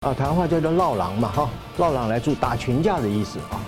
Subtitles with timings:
[0.00, 3.60] 啊，台湾话叫做“落狼”嘛，哈，“落狼”来住打群架的意思啊。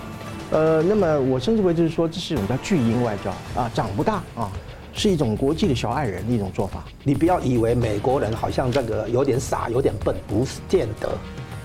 [0.49, 3.29] 呃，那么我称之为就是说，这是一种叫巨婴外交
[3.61, 4.49] 啊，长不大啊，
[4.93, 6.85] 是一种国际的小矮人的一种做法。
[7.03, 11.07] 你不要以为美国人好像这个有点傻、有点笨，不是见得，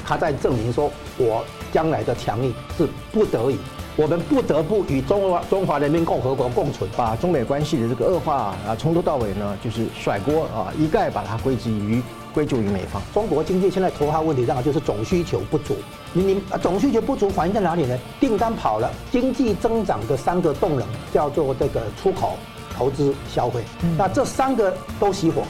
[0.04, 1.42] 他在证明说，我
[1.72, 3.56] 将来的强硬是不得已，
[3.96, 12.02] 我们不得不与中华中华人民共和国共存，把中美关系的这个恶化啊，从头到尾呢，就是甩锅啊，一概把它归之于。
[12.34, 15.76] 归咎于美方，中国经济现在头号问题上就是总需求不足。
[16.12, 17.98] 你你总需求不足反映在哪里呢？
[18.20, 22.36] 订单跑了，经济增长的三个动能叫做这个出口、
[22.76, 23.62] 投资、消费，
[23.96, 25.42] 那这三个都熄火。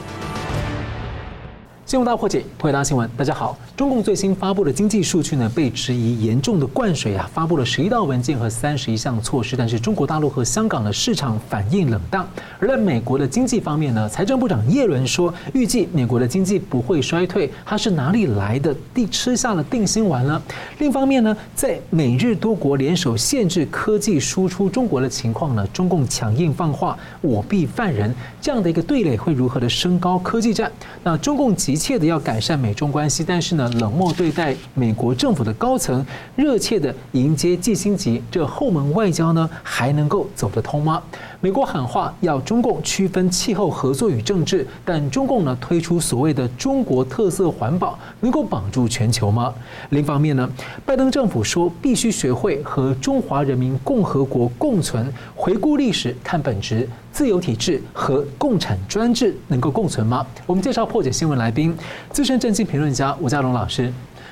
[1.89, 3.09] 新闻大破解，回答新闻。
[3.17, 12.23] 大家好，中共最新发布的经济数据呢，被质疑严重的灌水啊，发布了十一道文件和三十一项措施，但是中国大陆和香港的市场反应冷淡。
[12.59, 20.39] 而在美国的经济方面呢，财政部长耶伦说，预计美国的经济不会衰退，他是哪里来的地吃下了定心丸呢？
[20.77, 30.71] 另一方面呢，在美日多国联手限制科技输出中国的情况呢，中共强硬放话我必犯人，这样的一个对垒会如何的升高科技战？
[31.01, 41.01] 那中共急切的要改善美中关系，但是呢，冷漠对待美国政府的高层，热切的迎接季辛吉，这后门外交呢，还能够走得通吗？
[41.39, 49.53] 美国喊话要中共区分气候合作与政治，但中共呢推出所谓的中国特色环保，能够绑住全球吗？
[49.91, 50.49] 另一方面呢，
[50.85, 56.89] 拜登政府说必须学会和中华人民共和国共存，回顾历史看本质，
[57.19, 60.25] 自由体制和共产专制能够共存吗？
[60.45, 61.77] 我们介绍破解新闻来宾，
[62.11, 63.91] 资深政经评论家吴家龙老师。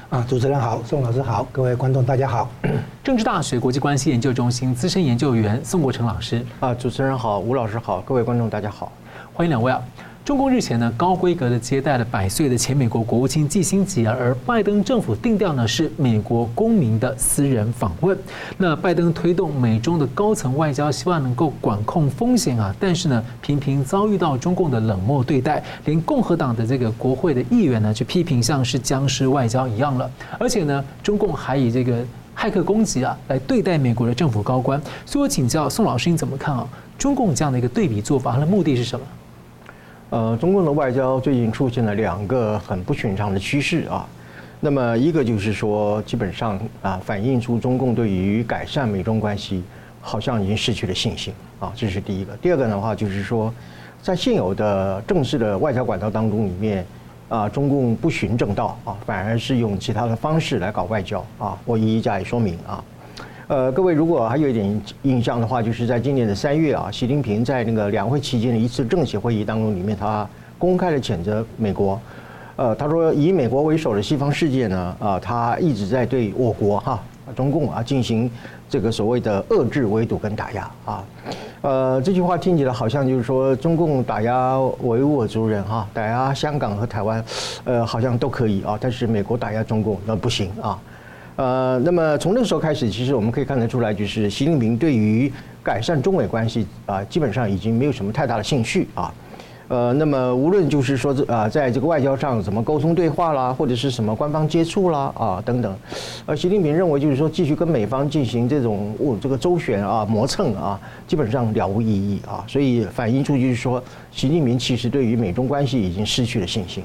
[0.10, 2.50] 啊，主持人好，宋老师好，各位观众大家好。
[3.04, 6.42] 政治大学国际关系研究中心资深研究员宋国成老师。
[6.62, 8.90] 啊，主持人好，吴老师好，各位观众大家好，
[9.34, 9.82] 欢迎两位啊。
[10.28, 18.18] 中共日前呢，高规格的接待了百岁的前美国国务卿季辛吉，而拜登政府定调呢是美国公民的私人访问。
[18.58, 30.12] 那拜登推动美中的高层外交，希望能够管控风险啊，但是呢，频频遭遇到中共的冷漠对待，连共和党的这个国会的议员呢，去批评像是僵尸外交一样了。
[30.38, 32.04] 而且呢，中共还以这个
[32.38, 34.78] 骇客攻击啊来对待美国的政府高官。
[35.06, 36.68] 所以我请教宋老师，你怎么看啊？
[36.98, 39.06] 中共这样的一个对比做法，它的目的是什么？
[40.10, 44.08] 呃，中共的外交最近出现了两个很不寻常的趋势啊。
[44.62, 49.62] 那么一个就是说，基本上啊，反映出中共对于改善美中关系
[50.02, 52.36] 好像已经失去了信心啊，这是第一个。
[52.38, 53.54] 第二个的话就是说，
[54.02, 56.86] 在现有的正式的外交管道当中里面
[57.28, 61.58] 啊，中共不循正道啊，反而是用其他的方式来搞外交啊。
[61.66, 62.82] 我一一加以说明啊。
[63.48, 70.28] 呃，各位如果还有一点印象的话，就是在今年的三月啊，习近平在那个两会期间的一次政协会议当中，里面他
[70.58, 71.98] 公开的谴责美国。
[72.58, 77.02] 呃，他说以美国为首的西方世界呢，啊，他一直在对我国哈
[77.38, 78.30] 中共啊进行
[78.68, 81.04] 这个所谓的遏制、围堵跟打压啊。
[81.62, 87.24] 呃，这句话听起来好像就是说中共打压维吾尔族人哈，打压香港和台湾，
[87.64, 90.78] 呃，好像都可以啊，但是美国打压中共那不行啊。
[91.38, 95.32] 呃，那么从那个时候开始，其实我们可以看得出来，就是习近平对于
[95.64, 99.14] 改善中美关系啊，基本上已经没有什么太大的兴趣啊。
[99.68, 105.78] 呃，那么无论就是说这啊，在这个外交上怎么沟通对话啦，或者是什么官方接触啦啊等等，
[106.26, 112.44] 而习近平认为就是说继续跟美方进行这种哦这个周旋啊磨蹭啊，基本上了无意义啊。
[112.48, 116.82] 所以反映出就是说，习近平其实对于美中关系已经失去了信心。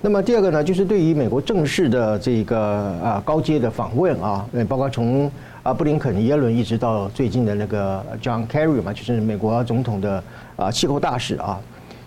[0.00, 2.58] 那么第二个呢，就是对于美国正式的这个
[3.02, 5.28] 啊高阶的访问啊，包括从
[5.64, 10.22] 啊布林肯、耶伦一直到最近的那个 John Kerry 嘛，就是美国总统的
[10.54, 11.60] 啊气候大使啊，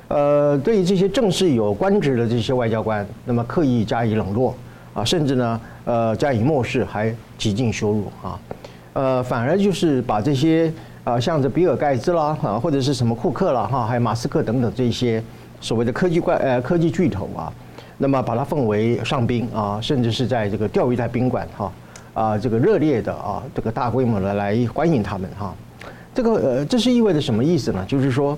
[0.07, 4.55] 呃，对于这些正式有官职的这些外交官，那么刻意加以冷落
[4.93, 8.39] 啊，甚至呢呃加以漠视，还极尽羞辱啊，
[8.93, 10.71] 呃，反而就是把这些
[11.03, 15.21] 啊像这比尔盖茨啦啊，或者是什么库克啦哈，还有马斯克等等这些
[15.59, 17.51] 所谓的科技怪呃科技巨头啊。
[18.01, 21.71] 那么把它奉为上宾啊，甚至是在这个钓鱼台宾馆哈
[22.15, 25.53] 啊，这个热烈的啊，这个大规模的来欢迎他们哈。
[26.11, 27.85] 这个呃，这是意味着什么意思呢？
[27.87, 28.35] 就是说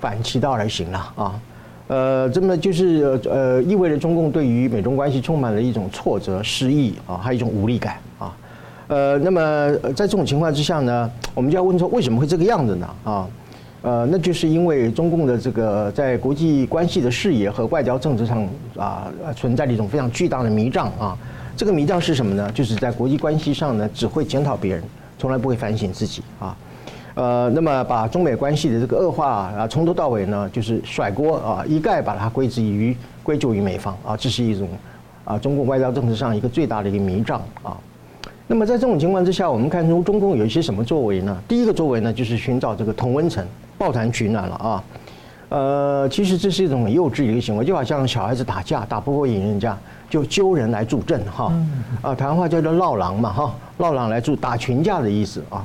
[0.00, 1.40] 反其道而行了啊。
[1.86, 8.36] 呃，这么就是呃，意味着中共对于美中关系充满了一种挫折、失意啊，还有一种无力感啊。
[8.88, 12.88] 呃，那么在这种情况之下呢，我们就要问说，为什么会这个样子呢？
[13.04, 13.28] 啊？
[13.86, 18.44] 呃，那就是因为中共的这个在国际关系的视野和外交政治上
[18.76, 19.06] 啊，
[19.36, 21.16] 存在着一种非常巨大的迷障啊。
[21.56, 22.50] 这个迷障是什么呢？
[22.50, 24.82] 就是在国际关系上呢，只会检讨别人，
[25.16, 26.56] 从来不会反省自己啊。
[27.14, 34.68] 呃，那么把中美关系的这个恶化啊，从头到尾呢，就是甩锅啊，一概把它归之于归咎于美方啊，这是一种
[35.24, 37.78] 啊中共外交政治上一个最大的一个迷障啊。
[38.48, 41.40] 那么在这种情况之下，我们看出中共有一些什么作为呢？
[41.46, 43.46] 第一个作为呢，就是寻找这个同温层，
[43.78, 44.84] 抱团取暖了啊。
[45.48, 49.78] 呃，其实这是一种很幼稚的一个行为，就好像小孩子打架打不过赢人家，
[50.10, 51.52] 就揪人来助阵哈。
[52.02, 55.64] 啊，台湾话叫做闹狼嘛哈，闹狼来助打群架的意思啊。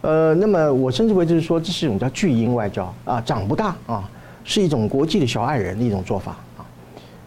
[0.00, 4.02] 呃，那么我称之为就是说，这是一种叫巨婴外交啊，长不大啊，
[4.42, 6.66] 是一种国际的小矮人的一种做法啊。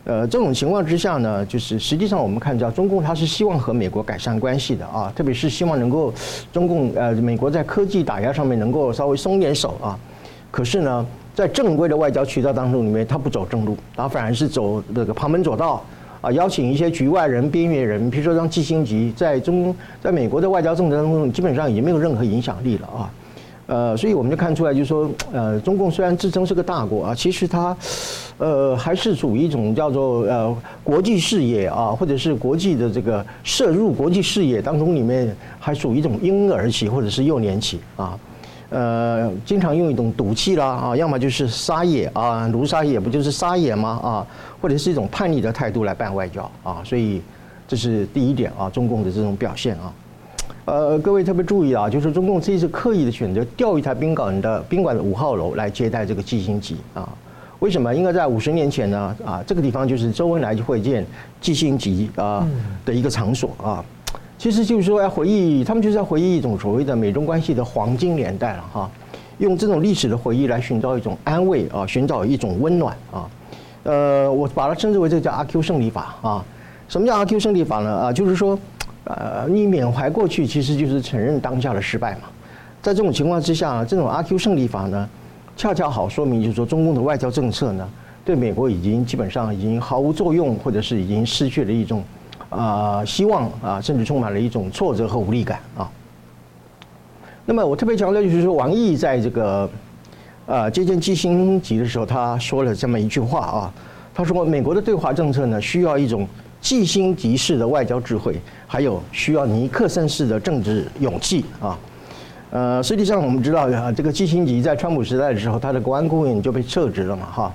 [0.03, 6.13] 呃，这种情况之下呢，就是实际上我们看到中共他是希望和美国改善关系的啊，特别是希望能够
[6.51, 9.97] 中共呃美国在科技打压上面能够稍微松点手啊。
[10.53, 11.03] 可是呢，
[11.33, 15.83] 在正规的外交渠道当中里面，他不走正路，他反而是走这个旁门左道
[16.21, 23.11] 啊，邀请一些局外人、边缘人，比如说像季星吉，在中在美国的外交政策当中，基本上已经没有任何影响力了啊。
[23.65, 27.75] 呃，所以我们就看出来，就是说，呃，中共虽然自称是个大国啊，其实它，
[28.37, 38.15] 呃，还是属于一种叫做呃国际视野啊，或者是国际的这个涉入国际视野当中里面，还属于一种婴儿期或者是幼年期啊。
[38.73, 44.27] 呃，经常用一种赌气啦啊，要么就是撒野啊，卢撒野不就是撒野吗啊？
[44.59, 47.21] 或者是一种叛逆的态度来办外交啊，所以
[47.67, 49.93] 这是第一点啊，中共的这种表现啊。
[50.65, 57.07] 呃，各位特别注意啊，就是中共这一次刻意的选择调一台宾馆的宾馆的五号楼来接待这个季辛吉啊。
[57.59, 57.93] 为什么？
[57.93, 61.05] 因为在五十年前呢啊，这个地方就是周恩来会见
[61.39, 62.43] 季辛吉啊
[62.83, 63.85] 的一个场所啊。
[64.37, 68.91] 其实就是说要回忆，他们就是要回忆一种所谓的美中关系的黄金年代了哈，
[69.37, 73.29] 用这种历史的回忆来寻找一种安慰啊，寻找一种温暖啊。
[73.83, 76.43] 呃，我把它称之为这个叫阿 Q 胜利法啊。
[76.89, 77.89] 什么叫阿 Q 胜利法呢？
[77.89, 78.59] 啊，就是说，
[79.05, 82.23] 呃，你缅怀过去，其实就是承认当下的失败嘛。
[82.81, 85.07] 在这种情况之下，这种阿 Q 胜利法呢，
[85.55, 87.87] 恰恰好说明就是说，中共的外交政策呢，
[88.25, 92.03] 对美国已经基本上已经毫无作用，或者是已经失去了一种。
[92.53, 95.89] 啊，希望啊，甚至充满了一种挫折和无力感啊。
[97.45, 99.69] 那么我特别强调，就是说王毅在这个
[100.45, 103.73] 呃接见基辛吉的时候，他说了这么一句话啊，
[104.13, 106.27] 他说美国的对华政策呢，需要一种
[106.61, 111.77] 季辛吉式的外交智慧，还有需要尼克森式的政治勇气啊。
[112.51, 117.53] 呃，实际上我们知道啊，这个基辛吉在川普时代的时候，他的国安顾问就被撤职了嘛，哈。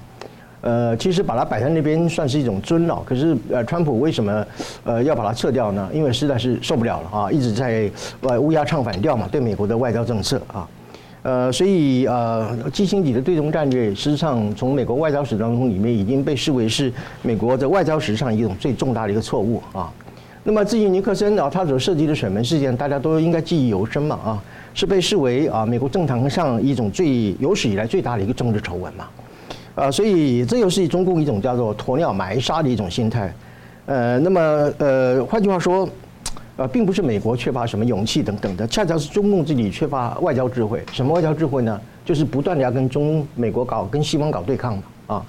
[0.61, 4.45] 呃，其实把它摆在那边算是一种尊老，可是呃，川普为什么
[4.83, 5.89] 呃要把它撤掉呢？
[5.95, 7.89] 因为实在是受不了了啊，一直在
[8.23, 10.69] 呃乌鸦唱反调嘛，对美国的外交政策啊，
[11.23, 19.89] 呃，所以呃，基辛格的对中战略，实际上从美国外交史当中里面已经被视为是美国的外交史上一种最重大的一个错误啊。
[20.43, 24.43] 那么至于尼克森啊，他所涉及的水门事件，大家都应该记忆犹深嘛啊，
[24.75, 29.07] 是被视为啊美国政坛上一种最有史以来最大的一个政治丑闻嘛。
[29.79, 33.33] 啊，所以这又是中共一种叫做鸵鸟埋沙的一种心态，
[33.87, 34.41] 呃，那么
[34.77, 35.89] 呃，换句话说，
[36.57, 40.83] 呃，并不是美国缺乏什么勇气等等的，恰恰是中共自己缺乏外交智慧。
[40.93, 41.81] 什么外交智慧呢？
[42.05, 45.27] 就是不断的要跟中美国搞、跟西方搞对抗嘛，啊。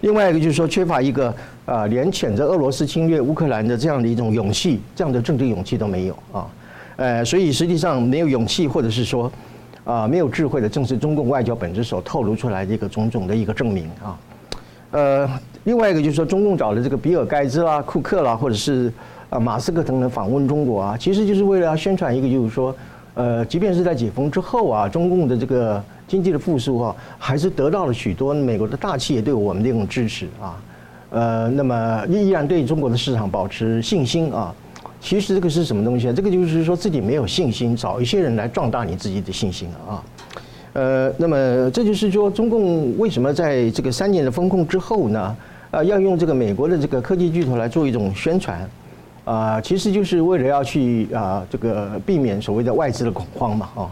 [0.00, 1.32] 另外一个就是说，缺乏一个
[1.64, 6.44] 啊，连谴责俄罗斯侵略乌克兰的这样的一种勇气，这样的政治勇气都没有啊，
[6.96, 9.30] 呃，所以实际上没有勇气，或者是说。
[9.84, 14.18] 啊，没有智慧的，正是中共外交本质所透露出来的一个种种的一个证明啊。
[14.92, 15.28] 呃，
[15.64, 18.92] 另外一个就是说，中共找的这个比尔盖茨啦、库克啦，或者是
[19.28, 22.74] 啊马斯克等等访问中国啊，其实就是为了要宣传一个，就是说，
[23.14, 30.56] 呃，即便是在解封之后啊，中共的这个经济的复苏啊，还是得到了许多美国的大企业对我们的一种支持啊。
[31.10, 34.54] 呃，那么依然对中国的市场保持信心啊。
[35.02, 36.12] 其实这个是什么东西啊？
[36.14, 40.02] 这个就是说自己没有信心，找一些人来壮大你自己的信心啊。
[40.74, 45.36] 呃，那么这就是说中共为什么在这个三年的封控之后呢？
[45.72, 48.68] 啊，要用这个美国的这个科技巨头来做一种宣传，
[49.24, 53.90] 啊，其实就是为了要去啊这个避免所谓的外资的恐慌嘛啊。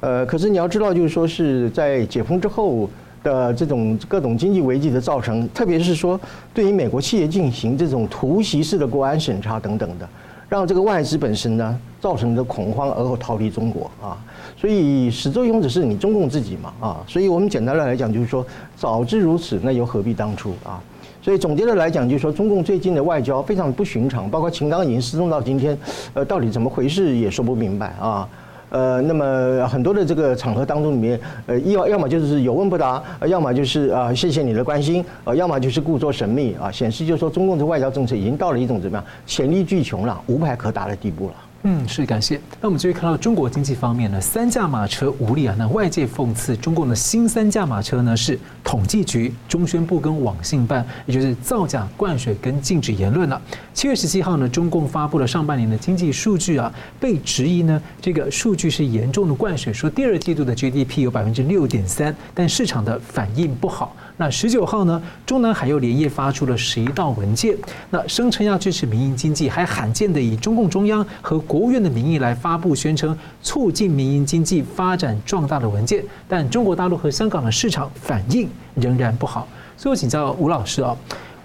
[0.00, 2.88] 呃，可是你要知道，就是说是在解封之后
[3.22, 6.18] 的这种各种经济危机的造成，特别是说
[6.54, 10.08] 对于美国企业进行这种突袭式的国安审查等等的。
[10.48, 14.16] 让这个外资本身呢造成的恐慌，而后逃离中国啊，
[14.56, 20.80] 所以始作俑者是你中共自己嘛啊，所以我们简单的来讲就是说，早知如此，那又何必当初啊？
[21.20, 25.76] 所以总结的来讲就是说，中共最近的外交非常不寻常，包括秦刚已经失踪到今天，
[26.14, 28.28] 呃，到底怎么回事也说不明白啊。
[28.76, 41.34] 呃，那么很多的这个场合当中里面，呃，要要么就是有问不答，要么就是啊，谢谢你的关心，呃，要么就是故作神秘啊，显示就是说中共的外交政策已经到了一种怎么样潜力巨穷了、无牌可打的地步了。
[41.68, 42.40] 嗯，是感谢。
[42.60, 45.54] 那我们继续看到中国经济方面呢，三驾马车无力啊。
[45.58, 53.42] 那外界讽刺中共的新三驾马车呢，是统计局、中宣部跟网信办，也就是造假、灌水跟禁止言论了。
[53.74, 63.96] 七月十七号呢，中共发布了上半年的经济数据啊，被质疑呢，这个数据是严重的灌水，说第二季度的 GDP 有百分之六点三，但市场的反应不好。
[64.18, 67.56] 那十九号呢，中南海又连夜发出了十一道文件，
[67.90, 79.46] 那声称要支持民营经济，还罕见的以中共中央和国务院的名义来发布宣称促进民营经济发展壮大的文件，但中国大陆和香港的市场反应仍然不好。
[79.76, 80.96] 最后请教吴老师啊。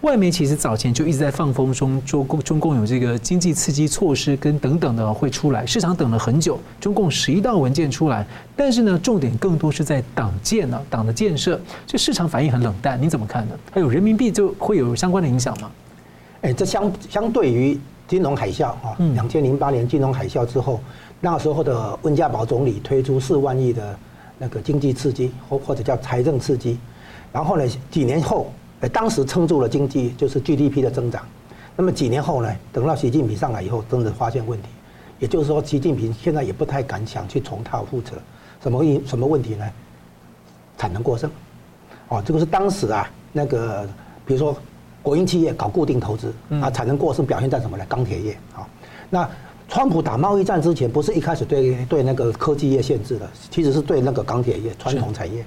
[0.02, 13.56] 外媒其实早前就一直在放风中，中共中共有这个经济刺激措施跟等等的会出来，市场等了很久，中共十一道文件出来，但是呢，重点更多是在党建呢，党的建设，这市场反应很冷淡，你怎么看呢？
[13.72, 15.70] 还有人民币就会有相关的影响吗？
[16.42, 20.80] 哎，这相相对于金融海啸啊，两千零八年金融海啸之后，
[21.20, 23.96] 那时候的温家宝总理推出四万亿的
[24.40, 26.80] 那个经济刺激，或或者叫财政刺激，
[27.32, 28.52] 然后呢，几年后。
[28.82, 31.24] 哎，当时撑住了经济，就是 GDP 的增长。
[31.76, 32.54] 那么几年后呢？
[32.74, 34.68] 等到习近平上来以后，真的发现问题。
[35.20, 38.14] 也就是说，习近平现在也不太敢想去重蹈覆辙。
[38.62, 39.66] 什么因什么问题呢？
[40.78, 41.30] 产能过剩。
[42.10, 43.88] 哦，这个是当时啊，那个
[44.26, 44.56] 比如说
[45.02, 47.86] 国营企业搞固定投资啊，产能过剩表现在什么呢？
[47.88, 48.68] 钢铁业啊。
[49.10, 49.30] 那
[49.70, 55.46] 川普打贸易战之前，不是一开始对对那个科技业限制的，其实是对那个钢铁业传统产业。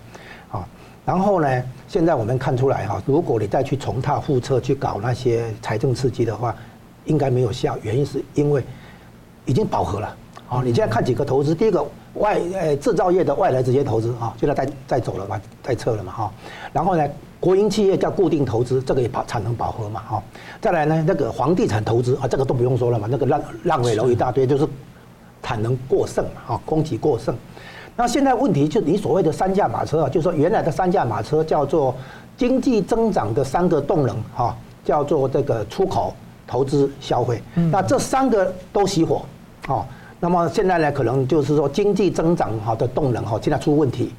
[0.51, 0.67] 啊。
[1.05, 6.55] 然后呢，现在我们看出来哈，如果你再去重踏覆辙去搞那些财政刺激的话，
[7.05, 7.77] 应该没有效。
[7.83, 8.65] 原因是因为
[9.45, 10.17] 已经饱和了。
[10.49, 11.85] 哦，你现在看几个投资，第一个
[12.15, 16.33] 外呃制造业的外来直接投资啊，现在在在走了嘛，在撤了嘛哈。
[16.73, 17.07] 然后呢，
[17.39, 20.23] 国营企业叫固定投资，这个也保产能饱和嘛哈。
[20.61, 24.67] 再来呢，那个房地产投资啊，这个都不用说了嘛，那个烂烂尾楼一大堆，就是
[25.43, 27.37] 产能过剩嘛，哈，供给过剩。
[27.97, 31.95] 那现在问题就你所谓的三驾马车啊，就是说原来的三驾马车叫做
[32.37, 36.13] 经济增长的三个动能哈，叫做这个出口、
[36.47, 37.41] 投资、消费。
[37.71, 39.23] 那这三个都熄火，
[39.69, 39.85] 哦，
[40.19, 44.13] 那么现在呢，可能就是说经济增长好的动能哈，现在出问题。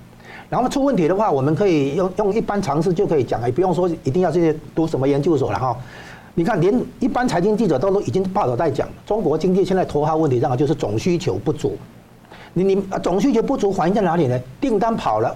[0.50, 5.76] 然后出问题的话，我们可以用用一般常识就可以讲，也不用说一定要去读什么研究所了哈。
[6.36, 11.76] 你看，连一般财经记者都都已经报道在讲，中国经济现在头号问题，上就是总需求不足。
[12.58, 14.40] 你你啊，总需求不足，反映在哪里呢？
[14.62, 15.36] 订单跑了，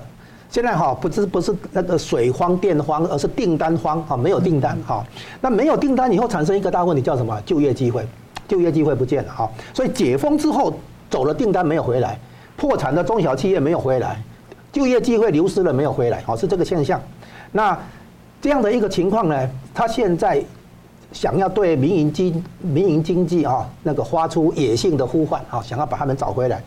[0.50, 5.06] 现在哈不是不是那个水荒电荒，而是订单荒哈，没有订单哈。
[5.42, 7.38] 那没有订单以后产生一个大问题，叫什么？
[7.46, 8.08] 就业机会，
[8.48, 9.50] 就业机会不见了哈。
[9.74, 10.74] 所以解封之后
[11.10, 12.18] 走了订单没有回来，
[12.56, 14.18] 破产的中小企业没有回来，
[14.72, 17.02] 就业机会流失了没有回来，好是这个现象。
[17.52, 17.78] 那
[18.42, 20.42] 这样的一个情况呢，他现在
[21.12, 26.64] 想要对民营经民营经济啊那个发出野性的呼唤啊，想要把他们找回来。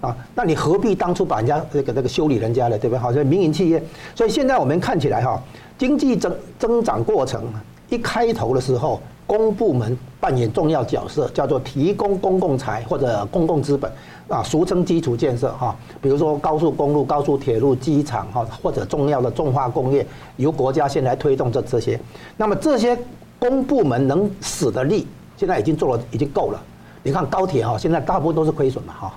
[0.00, 2.78] 啊，那你何必当初把人家那个那个修理人家呢？
[2.78, 2.98] 对不对？
[2.98, 3.82] 好，所以民营企业，
[4.14, 5.42] 所以现在我们看起来哈，
[5.78, 7.42] 经济增增长过程
[7.88, 13.90] 一开头的时候，公部门扮演重要角色，叫做提供公共财或者公共资本
[14.28, 21.98] 啊，俗称基础建设哈，比如说高速公路、高速铁路、机场哈，或者重要的重化工业，由国家先来推动这这些。
[22.36, 22.96] 那么这些
[23.38, 26.62] 公部门能使的力，现在已经做了，已经够了。
[27.02, 29.14] 你看高铁哈，现在大部分都是亏损嘛哈。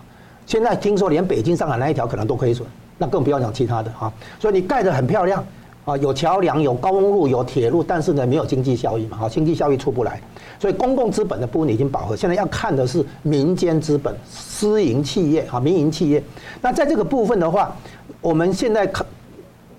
[0.50, 4.12] 现在听说连北京、上海那一条可能都亏损，那更不要讲其他的哈。
[4.40, 5.46] 所以你盖得很漂亮
[5.86, 10.20] 啊，有桥梁、有公路、有铁路，但是呢没有经济效益嘛，哈，经济效益出不来。
[10.60, 16.24] 所以公共资本的部分已经饱和，现在要看的是民间资本、私营企业哈，民营企业。
[16.64, 17.72] 那在这个部分的话，
[18.20, 19.06] 我们现在看，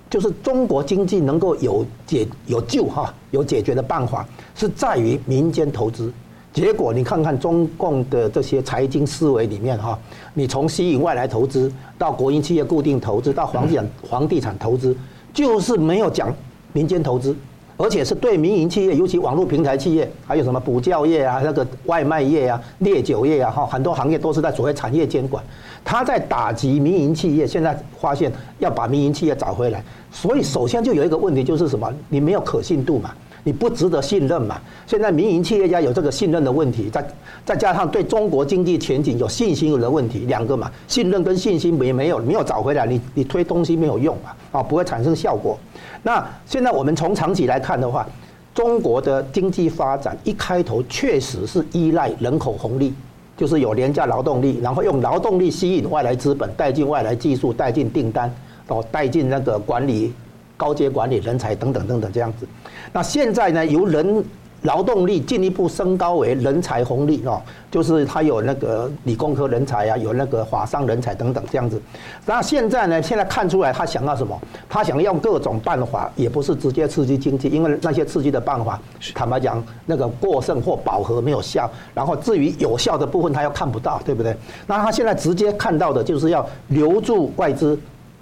[0.08, 4.24] 就是中国经济能够有解有救哈，有解决的办法，
[4.54, 6.12] 是在于民间投资。
[6.52, 9.96] 结果你看看中共的这些财经思维里面哈，
[10.34, 14.96] 你从吸引外来投资到国营企业固定投资到房地产房地产投资，
[15.32, 16.34] 就是没有讲
[16.72, 17.36] 民间投资，
[17.76, 25.44] 而且是对民营企业，尤其网络平台企业，还有什么补教业啊、那个外卖业啊、烈酒业啊哈，很多行业都是在所谓产业监管，
[25.84, 27.46] 他在打击民营企业。
[27.46, 29.80] 现在发现要把民营企业找回来，
[30.10, 31.88] 所以首先就有一个问题就是什么？
[32.08, 33.14] 你没有可信度嘛。
[33.44, 34.60] 你不值得信任嘛？
[34.86, 37.04] 现在民营企业家有这个信任的问题，再
[37.44, 45.58] 再加上对中国经济前景有信心有的问题，两个嘛，信任跟信心没没有没有找回来，你你推东西没有用啊，啊不会产生效果。
[46.02, 48.06] 那现在我们从长期来看的话，
[48.54, 52.92] 中国的经济发展一开头确实是依赖人口红利，
[53.36, 58.30] 就是有廉价劳动力，然后用劳动力吸引外来资本，带进外来技术，带进订单，
[58.68, 60.12] 哦带进那个管理。
[60.60, 62.46] 高阶管理人才等等等等这样子，
[62.92, 64.22] 那现在呢，由人
[64.60, 67.40] 劳动力进一步升高为人才红利哦，
[67.70, 71.80] 就是他有那个理工科人才啊，有那个法商人才等等这样子。
[72.26, 74.38] 那现在呢，现在看出来他想要什么？
[74.68, 78.78] 他想要用各种办法，也不是直接刺激经济，因为那些刺激的办法，
[79.14, 81.70] 坦白讲，那个过剩或饱和没有效。
[81.94, 84.36] 然后至于有效的部分，他又看不到，对不对？
[84.66, 87.78] 那他现在直接看到的就是要留住外资，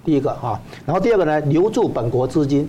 [0.09, 2.67] 第一个啊，然后第二个呢，留住本国资金。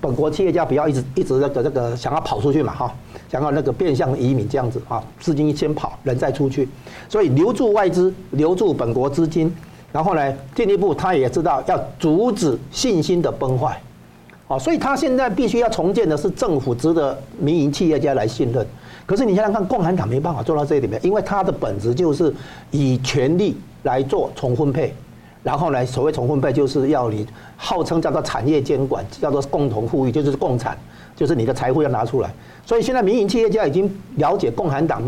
[0.00, 2.90] 本国企业家不要一直一直那个那个想要跑出去嘛哈，
[3.30, 6.66] 想要那个变相移民这样子啊，资金先跑，人再出去，
[7.06, 9.54] 所以留住外资，留住本国资金，
[9.92, 13.78] 然后呢，进一步他也知道要阻止信心的崩坏，
[14.48, 18.66] 啊，所以他现在必须要重建的是政府值得民营企业家来信任。
[19.04, 22.34] 可是你想想看，共产党没办法做到这一点，因为他的本质就是
[22.70, 24.94] 以权力来做重分配。
[25.42, 30.76] 然后呢，所谓重分配就是要你号称叫做产业监管，叫做共同富裕，就是共产，
[31.16, 32.30] 就是你的财富要拿出来。
[32.66, 35.02] 所以现在民营企业家已经了解共产党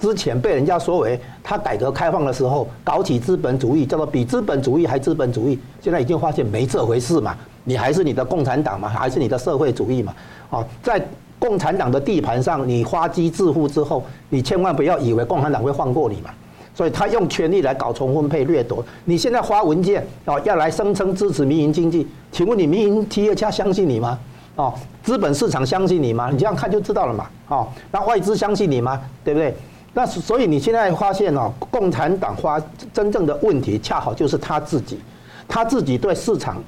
[0.00, 5.58] 之前被人家说为他改革开放的时候搞起资本主义，叫做比资本主义还资本主义。
[5.80, 10.14] 现在已经发现没这回事嘛，你还是你的共产党嘛，还是你的社会主义嘛。
[10.50, 11.04] 哦，在
[11.38, 16.30] 共产党的地盘上，你发迹致富之后，你千万不要以为共产党会放过你嘛。
[16.74, 18.84] 所以他用权力来搞重分配掠夺。
[19.04, 24.18] 你现在发文件哦，要来声称支持民营经济，请问你民营企业家相信你吗？
[24.56, 26.28] 哦，资本市场相信你吗？
[26.30, 27.26] 你这样看就知道了嘛。
[27.48, 29.00] 哦，那外资相信你吗？
[29.24, 29.54] 对不对？
[29.92, 32.60] 那所以你现在发现哦，共产党发
[32.92, 34.98] 真正的问题，恰好就是他自己，
[35.46, 36.62] 他自己对市场。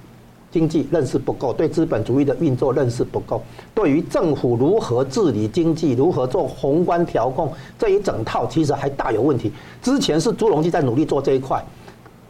[0.50, 3.42] 经济认识不够，对资本主义的运作认识不够，
[3.74, 9.52] 对于政府如何治理经济、如何做宏观调控这一整套，其实还大有问题。
[9.82, 11.62] 之前是朱镕基在努力做这一块，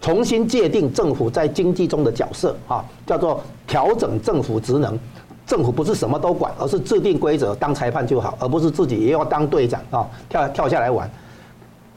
[0.00, 4.98] 重新界定政府在经济中的角色啊，叫做调整政府职能。
[5.46, 11.08] 政府不是什么都管，而是制定规则、当裁判就好，而不是自己也要当队长啊，跳跳下来玩。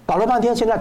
[0.05, 0.79] 搞了半天，现在。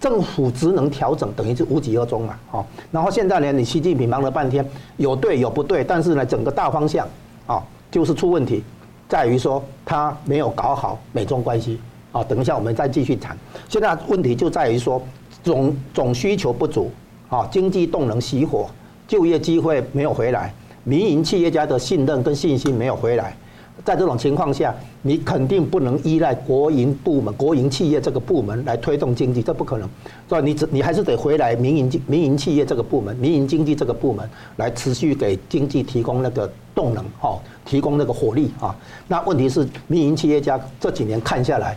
[0.00, 4.64] 政府职能调整等于是无疾而终嘛，好，然后现在呢，你习近平忙了半天，
[4.96, 7.06] 有对有不对，但是呢，整个大方向
[7.46, 8.62] 啊，就是出问题，
[9.08, 11.80] 在于说他没有搞好美中关系
[12.12, 12.22] 啊。
[12.22, 13.36] 等一下我们再继续谈。
[13.68, 15.02] 现在问题就在于说
[15.42, 16.90] 总总需求不足
[17.28, 18.68] 啊，经济动能熄火，
[19.08, 23.36] 就业机会没有回来，民营企业家的信任跟信心没有回来。
[23.84, 29.88] 在这种情况下，你肯定不能依赖国营部门、国营企业这个部门来推动经济，这不可能。
[30.28, 38.74] 所以你只你还是得回来民营民营企业这个部门、民营经济这个部门来持续给经济提供那个动能，哈，提供那个火力啊。
[39.06, 41.76] 那问题是，民营企业家这几年看下来，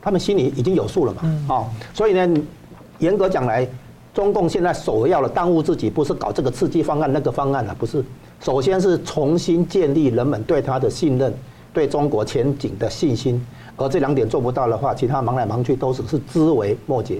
[0.00, 2.40] 他们心里已经有数了嘛，啊，所以呢，
[2.98, 3.68] 严格讲来，
[4.14, 8.02] 中共现在首要的当务之急不是搞这个刺激方案、那个方案了，不是。
[8.40, 11.32] 首先是重新建立人们对他的信任，
[11.74, 13.44] 对中国前景的信心，
[13.76, 17.18] 而这两点做不到的话，其他忙来忙去都只是枝微末节。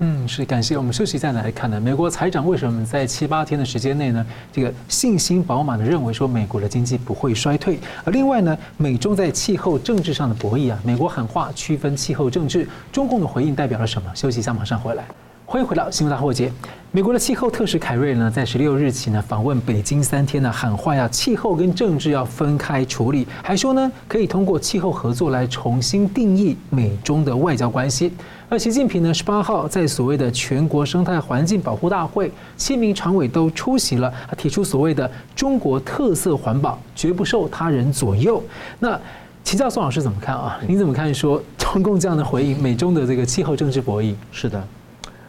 [0.00, 1.80] 嗯，是感谢我们休息再来看呢。
[1.80, 7.78] 美国财长为什么在七八天的时间内呢，这个信心饱满的认为说美国的经济不会衰退？
[8.04, 14.10] 而另外呢，美中在气候政治上的博弈啊，美国喊话区分气候政治，中共的回应代表了什么？
[14.14, 15.04] 休息一下，马上回来。
[15.52, 16.52] 欢迎回到新闻大破解。
[16.92, 28.12] 美国的气候特使凯瑞呢，在十六日起呢访问北京三天呢，喊话呀，气候跟政治要分开处理，还说呢可以通过气候合作来重新定义美中的外交关系。
[28.48, 38.40] 而习近平呢，十八号在所谓的全国生态环境保护大会，七名常委都出席了，他提出所谓的中国特色环保，绝不受他人左右。
[38.78, 38.96] 那
[39.42, 40.60] 请教宋老师怎么看啊？
[40.68, 44.14] 您怎么看说中共这样的回应，美中的这个气候政治博弈？
[44.30, 44.62] 是的。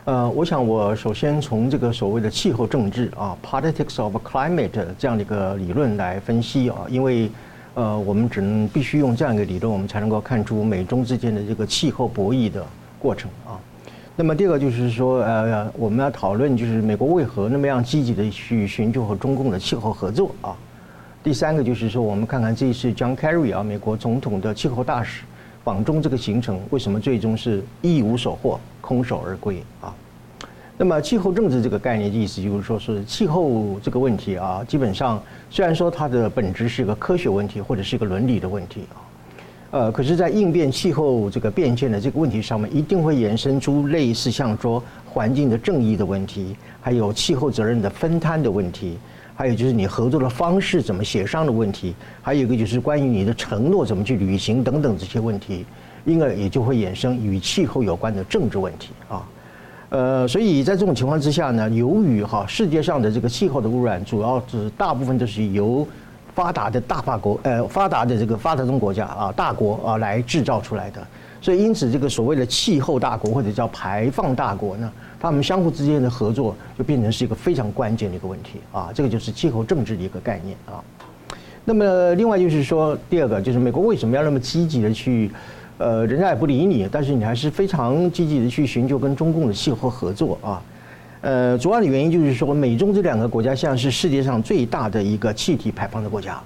[0.05, 7.29] 呃，我想我首先从这个所谓的气候政治啊，politics of climate 这样的一个理论来分析啊，因为
[7.75, 12.65] 呃，我们只能必须用这样一个理论，我们才能够看出美中之间的这个气候博弈的
[12.97, 13.61] 过程啊。
[14.15, 20.57] 那么第二个就是说，呃，我们要讨论就是美国为何那么样积极的去寻求和中共的气候合作啊。
[21.23, 25.21] 第三个就是说，我们看看这一次 John Kerry 啊，美国总统的气候大使。
[25.63, 28.59] 访中这个行程为什么最终是一无所获，
[28.91, 29.95] 空手而归啊？
[30.77, 38.99] 那么气候政治这个概念的意思就是说，是气候这个问题啊，基本上虽然说它的本质是一个科学问题或者是一个伦理的问题啊，
[39.71, 48.97] 呃，可是，在应变气候这个变迁的这个问题上面，一定会衍生出类似像说环境的正义的问题，还有气候责任的分摊的问题。
[49.33, 55.65] 还有就是你合作的方式怎么协商的问题，还有一个就是关于你的承诺怎么去履行等等这些问题，
[56.05, 59.27] 因而也就会衍生与气候有关的政治问题啊。
[59.89, 65.85] 呃，所以在这种情况之下呢，由于哈世界上的这个气候的污染，主要是大部分都是由
[66.33, 71.05] 发达的大发国，呃，发达的这个发展中国家啊，大国啊来制造出来的。
[71.41, 78.91] 所以，因此这个所谓的气候大国或者叫排放大国呢，他们相互之间的合作就变成是一个非常关键的一个问题啊。
[78.93, 80.79] 这个就是气候政治的一个概念啊。
[81.65, 85.31] 那么，另外就是说，第二个就是美国为什么要那么积极的去，
[85.81, 90.61] 呃，人家也不理你，但是你还是非常积极的去寻求跟中共的气候合作啊。
[91.21, 96.39] 呃，主要的原因就是说，美中这两个国家现在是世界上最大的一个气体排放的国家，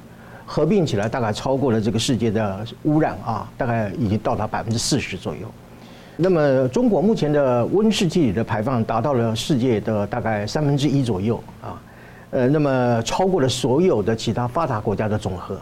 [0.45, 5.41] 合并起来大概超过了这个世界的污染啊，大概已经到达百分之四十左右。
[6.17, 11.81] 那么，中国目前的温室气体的排放达到了世界的大概三分之一左右啊，
[12.31, 15.59] 呃，那么超过了所有的其他发达国家的总和，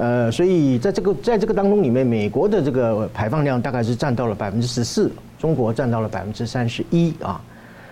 [0.00, 7.38] 呃，所以在这个在这个当中里面，美国的这个排放量大概是占到了百分之十四，中国占到了百分之三十一啊。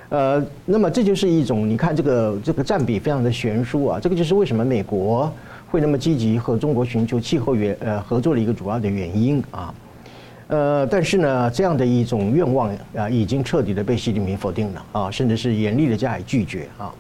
[0.09, 5.31] 呃，那么这就是一种，你看这个这个占比非常的悬殊啊，这个就是为什么美国
[5.71, 9.75] 会那么积极和中国寻求气候原呃合作的一个主要的原因啊。
[10.47, 16.91] 呃，但是呢，这样的一种愿望啊，已经彻底的被习近平否定了啊，甚至是严厉的加以拒绝啊。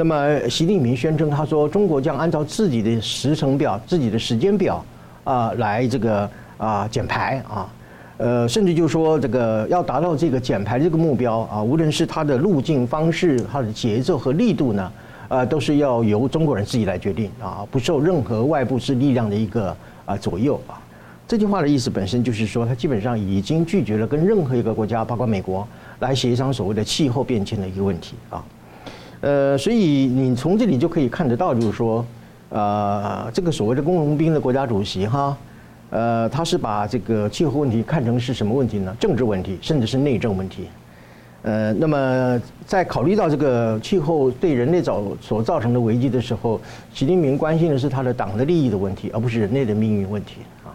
[0.00, 4.82] 那么习近平宣称，他说中国将按照自己的时程表、自己的时间表
[5.24, 7.70] 啊来这个啊减排啊。
[8.16, 14.90] 呃，甚至就说这个要达到这个减排这个目标啊，无论是它的路径方式、它的节奏和力度呢，
[15.28, 20.80] 呃，都是要由中国人自己来决定啊，不受任何外部势力量的一个啊左右啊。
[21.28, 28.42] 这句话的意思本身就是说，他基本上已经拒绝了跟任何一个国家，包括美国，来协商所谓的气候变迁的一个问题啊。
[29.20, 32.04] 呃，所以你从这里就可以看得到，就是说，
[32.48, 35.36] 呃，这个所谓的工农兵的国家主席哈。
[35.90, 38.94] 呃，他是把这个气候问题看成是什么问题呢？
[39.00, 40.68] 政治问题，甚至是内政问题。
[41.42, 46.60] 呃，那么在考虑到这个气候对人类造所造成的危机的时候，
[46.94, 50.70] 习近平关心的是他的党的利益的问题，而不是人类的命运问题啊。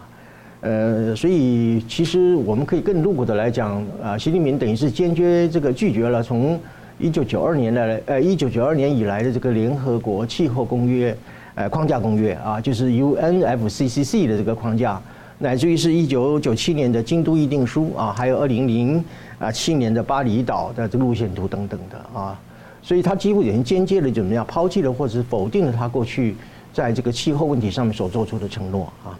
[0.60, 6.60] 呃，所以其实我们可以更露骨的来讲，啊，习近平等于是坚决这个拒绝了从
[6.98, 11.16] 一九九二年的，呃，一九九二年以来的这个联合国气候公约。
[11.58, 15.00] 呃，框架公约啊，就是 UNFCCC 的这个框架，
[15.38, 19.02] 乃至于是一九九七年的京都议定书啊，还有二零零
[19.38, 22.38] 啊七年的巴厘岛的这个路线图等等的啊，
[22.82, 26.36] 所以他几乎已经间接的怎么样抛弃了或者是否定了他过去
[26.74, 29.18] 在这个气候问题上面所做出的承诺啊，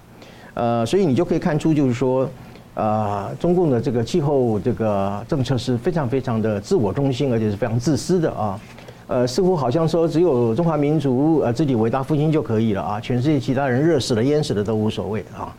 [0.53, 2.29] 呃，所以你就可以看出就是说，
[2.77, 8.61] 呃，中共的这个气候这个政策是非常非常的自我中心，而且是非常自私的啊。
[9.09, 15.55] 呃，似乎好像说只有中华民族呃自己伟大复兴就可以了啊，全世界其他人热死了淹死了都无所谓啊，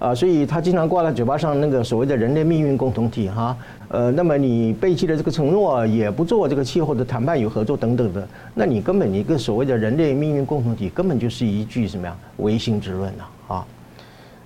[0.00, 13.35] 啊，所以他经常挂在嘴巴上那个所谓的人类命运共同体哈，呃，那么你背弃了这个承诺，也不做这个气候的谈判与合作等等的，那你根本一个所谓的人类命运共同体根本就是一句什么呀，唯心之论呐啊？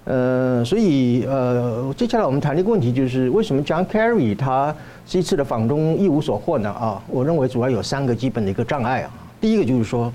[0.05, 4.75] 呃，所以呃，接下来我们谈的一个问题就是为什么 John Kerry 他。
[5.07, 9.11] 这次的访中一无所获呢啊，我认为主要有三个基本的一个障碍啊。
[9.41, 10.13] 第一个就是说，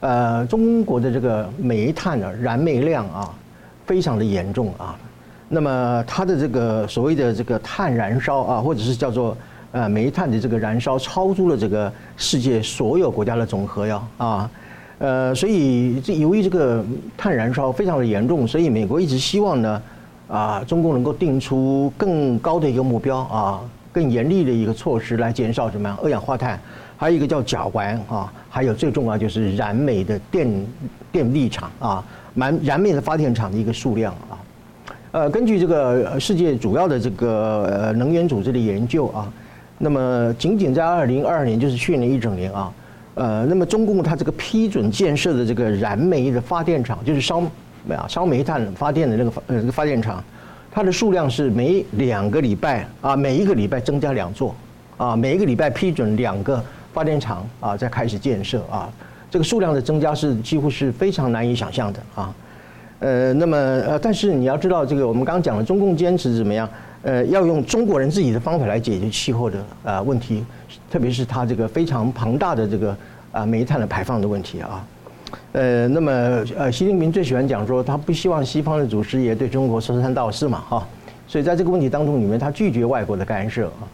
[0.00, 3.34] 呃，中国的这个煤炭的燃煤量啊，
[3.86, 4.94] 非常的严重啊。
[5.48, 9.36] 那么它的这个所谓的这个碳燃烧啊，或者是叫做
[9.72, 14.50] 呃煤炭的这个燃烧，超出了这个世界所有国家的总和呀啊。
[15.02, 16.84] 呃，所以这由于这个
[17.16, 19.82] 碳燃烧非常的严重，所以美国一直希望呢
[20.28, 23.60] 啊，中共能够定出更高的一个目标啊。
[23.90, 26.58] 更严厉的一个措施来减少什么二氧化碳，
[26.96, 30.66] 还有一个叫甲烷啊，还有最重要就是燃煤的电
[31.10, 34.38] 电力厂啊，燃燃煤的发电厂的一个数量啊。
[35.10, 39.30] 呃，根据这个世界主要的这个呃能源组织的研究啊，
[39.76, 42.72] 那么仅仅在二零二二年，就是去年一整年啊，
[43.14, 47.40] 呃，那么中共它这个批准建设的这个燃煤的发电厂，就是烧
[47.88, 50.22] 啊烧煤炭发电的那个发呃这个发电厂。
[50.74, 54.54] 它的数量是每两个礼拜啊，每一个礼拜增加两座，
[54.96, 58.90] 啊，每一个礼拜批准两个发电厂啊，再开始建设啊，
[59.30, 62.34] 这个数量的增加是几乎是非常难以想象的啊，
[63.00, 66.66] 呃，那么呃，但是你要知道，这个我们刚刚讲了，中共坚持怎么样？
[67.02, 70.44] 呃，要用中国人自己的方法来解决气候的啊问题，
[70.90, 72.96] 特别是它这个非常庞大的这个
[73.32, 74.86] 啊煤炭的排放的问题啊。
[75.52, 76.12] 呃，那么
[76.56, 80.86] 呃，习近平最喜欢讲说，他不希望西方的祖师爷对中国说三道四嘛，哈，
[81.26, 83.88] 所以在这个问题当中里面，他拒绝外国的干涉啊。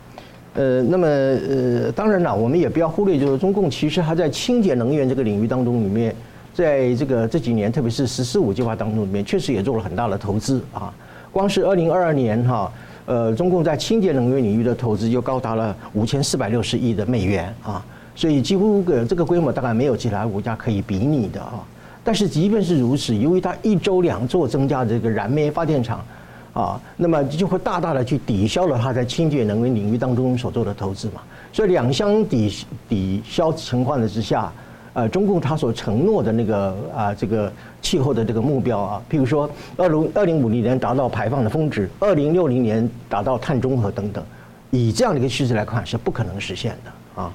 [0.54, 6.14] 呃，那么呃，当然了，我们也不要忽略，就是中共其实还在清洁能源这个领域当中里面，
[6.52, 10.92] 在这个这几年，特别是“十四五”计划当中里面，确实也做了很大的投资啊。
[11.30, 12.72] 光是二零二二年哈，
[13.08, 17.82] 呃，中共在清洁能源领域的投资就高达了五千四百六十亿的美元啊。
[18.14, 21.64] 所以几乎个这个规模大概没有其他国家可以比拟的啊。
[22.04, 26.04] 但是即便是如此，由于它一周两座增加这个燃煤发电厂，
[26.52, 31.22] 啊，那么就会大大的去抵消了它在清洁能源领域当中所做的投资嘛。
[31.50, 32.54] 所以两相抵
[32.90, 34.52] 抵消情况的之下，
[34.98, 44.24] 呃，中共他所承诺的那个啊这个气候的这个目标啊，譬如说二零二零五零年达到排放的峰值，二零六零年达到碳中和等等，
[44.72, 47.32] 以这样的一个趋势来看是不可能实现的啊。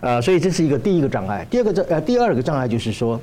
[0.00, 1.46] 呃，所以这是一个第一个障碍。
[1.48, 3.18] 第二个障呃第二个障碍就是说。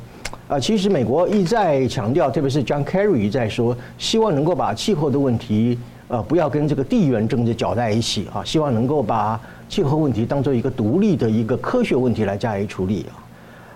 [0.49, 13.19] 啊，其实美国一再强调，特别是 John Kerry 一再说，希望能够把气候的问题，呃，不要跟这个地缘政治搅在一起啊，希望能够把气候问题当做一个独立的一个科学问题来加以处理啊，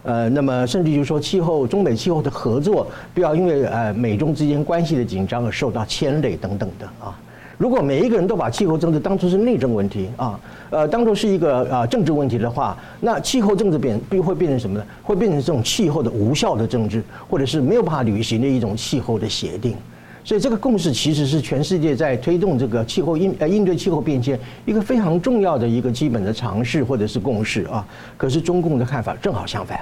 [0.03, 7.17] 呃，那么甚至就是说，气候中美气候的合作，不要因为呃美中之间关系的紧张而受到牵累等等的啊。
[7.57, 10.39] 如果每一个人都把气候政治当作是内政问题啊，
[10.71, 14.85] 呃，当作是一个啊政治问题的话，那气候政治变必会变成什么呢？
[15.03, 19.75] 会变成这种气候的无效的政治，或者是没有办法履行的一种气候的协定。
[20.23, 27.85] 所以这个共识其实是全世界在推动这个气候应呃应对气候变迁一个非常重要的一个基本的尝试或者是共识啊。
[28.17, 29.79] 可是中共的看法正好相反，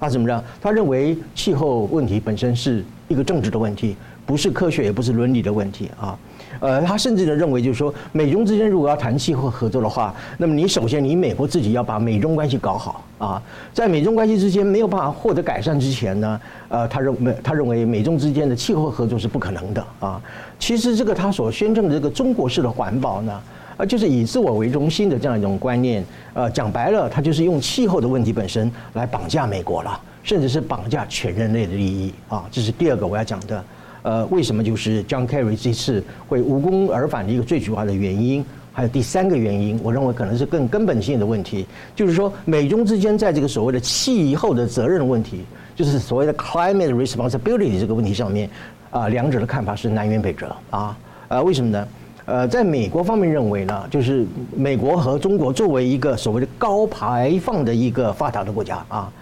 [0.00, 0.44] 他怎么着？
[0.60, 6.18] 他认为气候问题本身是一个政治的问题，不是科学也不是伦理的问题啊。
[6.60, 20.20] 呃，他甚至的认为，就是说，美中之间如果要谈气候合作的话，那么你首先你美国自己要把美中关系搞好啊，在美中关系之间没有办法获得改善之前呢，呃，他认为他认为美中之间的气候合作是不可能的啊。
[20.58, 23.40] 其实这个他所宣称的这个中国式的环保呢，
[23.78, 26.04] 啊，就是以自我为中心的这样一种观念，
[26.34, 32.44] 呃，讲白了，他就是用气候的问题本身来绑架美国了，甚至是绑架全人类的利益啊。
[32.50, 33.64] 这是第二个我要讲的。
[34.02, 38.44] 呃，为什么就是 John Kerry 这次会无功而返的一个最主要的原因？
[38.74, 45.44] 还有第三个原因，我认为可能是更根本性的问题，就是说美中之间在这个所谓的气候的责任问题，
[45.76, 48.48] 就是所谓的 climate responsibility 这个问题上面，
[48.90, 50.96] 啊，两者的看法是南辕北辙啊。
[51.28, 51.88] 呃，为什么呢？
[52.24, 54.24] 呃，在美国方面认为呢，就是
[54.56, 59.12] 美国和中国作为一个所谓的高排放的一个发达的国家啊。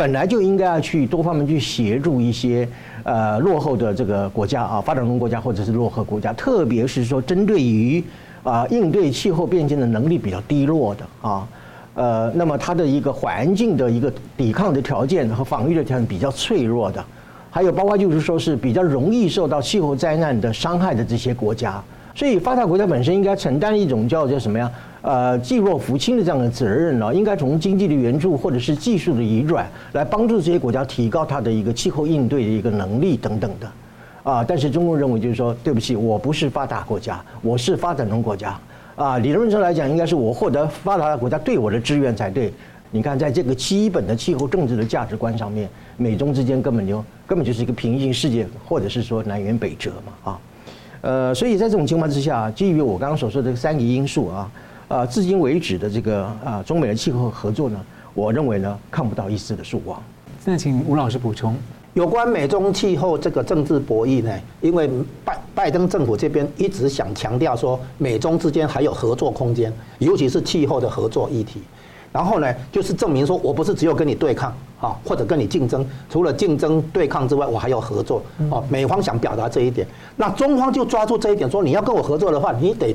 [0.00, 2.66] 本来就应该要去多方面去协助一些
[3.02, 8.02] 呃落后的这个国家啊，发展中国家或者是落后国家，特别是说针对于
[8.42, 11.46] 啊应对气候变迁的能力比较低落的啊，
[11.96, 17.04] 呃，那么它的一个环境的一个抵抗的条件和防御的条件比较脆弱的，
[17.50, 21.78] 还有包括就是说是比较容易受到气候灾难的伤害的这些国家，
[22.20, 24.70] 所以发达国家本身应该承担一种叫叫什么呀？
[25.00, 33.72] 呃，济弱扶倾的这样的责任呢，应该从经济的援助或者是技术的移转来帮助这些国家提高它的一个气候应对的一个能力等等的，
[34.22, 38.60] 啊，但是中共认为就是说，对不起，我不是发达国家，我是发展中国家，
[38.96, 42.52] 啊，理论上来讲，应该是我获得发达国家对我的支援才对。
[42.90, 50.38] 你看，在这个基本的气候政治的价值观上面，美中之间根本就根本就是一个平行世界，或者是说南辕北辙嘛，啊，
[51.00, 54.50] 呃，所以在这种情况之下，基于我刚刚所说的这三个因素啊。
[54.90, 57.80] 啊，至今为止的这个啊，中美的气候合作呢，
[58.12, 60.02] 我认为呢，看不到一丝的曙光。
[60.44, 61.54] 现在请吴老师补充，
[61.94, 64.90] 有关美中气候这个政治博弈呢，因为
[65.24, 71.60] 拜拜登政府这边一直想强调说，美中之间还有合作空间，尤其是气候的合作议题。
[72.12, 78.20] 然后呢，就是证明说我不是只有跟你对抗啊，或者跟你竞争，除了竞争对抗之外，我还有合作。
[78.50, 82.94] 哦，美方想表达这一点，那中方就抓住这一点，说你要跟我合作的话，你得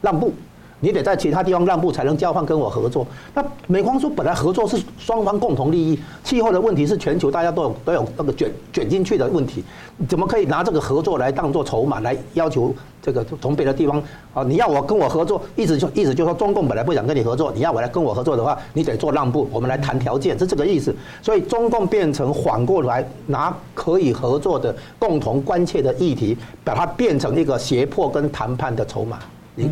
[0.00, 0.32] 让步。
[0.80, 3.06] 你得在其他地方让步，才能交换跟我合作。
[3.34, 9.64] 那美方说，本来合作是双方共同利益，气候的问题是全球大家都有都有那个卷卷进去的问题，
[10.08, 14.44] 怎么可以拿这个合作来当做筹码来要求这个从别的地方啊？
[14.44, 20.94] 你要我跟我合作，意思就意思就是说，中共本来不想跟你合作，你要我来跟我合作的话，你得做让步，我们来谈条件，是这个意思。
[21.20, 29.18] 所以中共变成缓过来拿可以合作的共同关切的议题，把它变成一个胁迫跟谈判的筹码。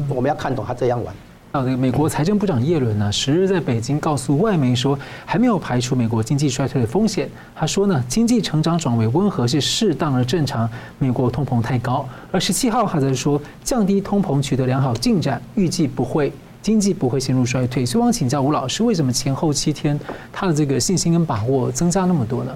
[0.08, 1.14] 我们要看懂他这样玩。
[1.52, 7.28] 啊，这个美国财政部长耶伦呢，十日在北京告诉外媒说，还没有排除美国经济衰退的风险。
[7.54, 10.68] 他说呢，经济成长转为温和是适当而正常，
[10.98, 12.06] 美国通膨太高。
[12.30, 17.86] 而十七号还在说，降低通膨取得良好进展，预计不会经济不会陷入衰退。
[17.86, 19.98] 所以，我想请教吴老师，为什么前后七天
[20.30, 22.52] 他的这个信心跟把握增加那么多呢？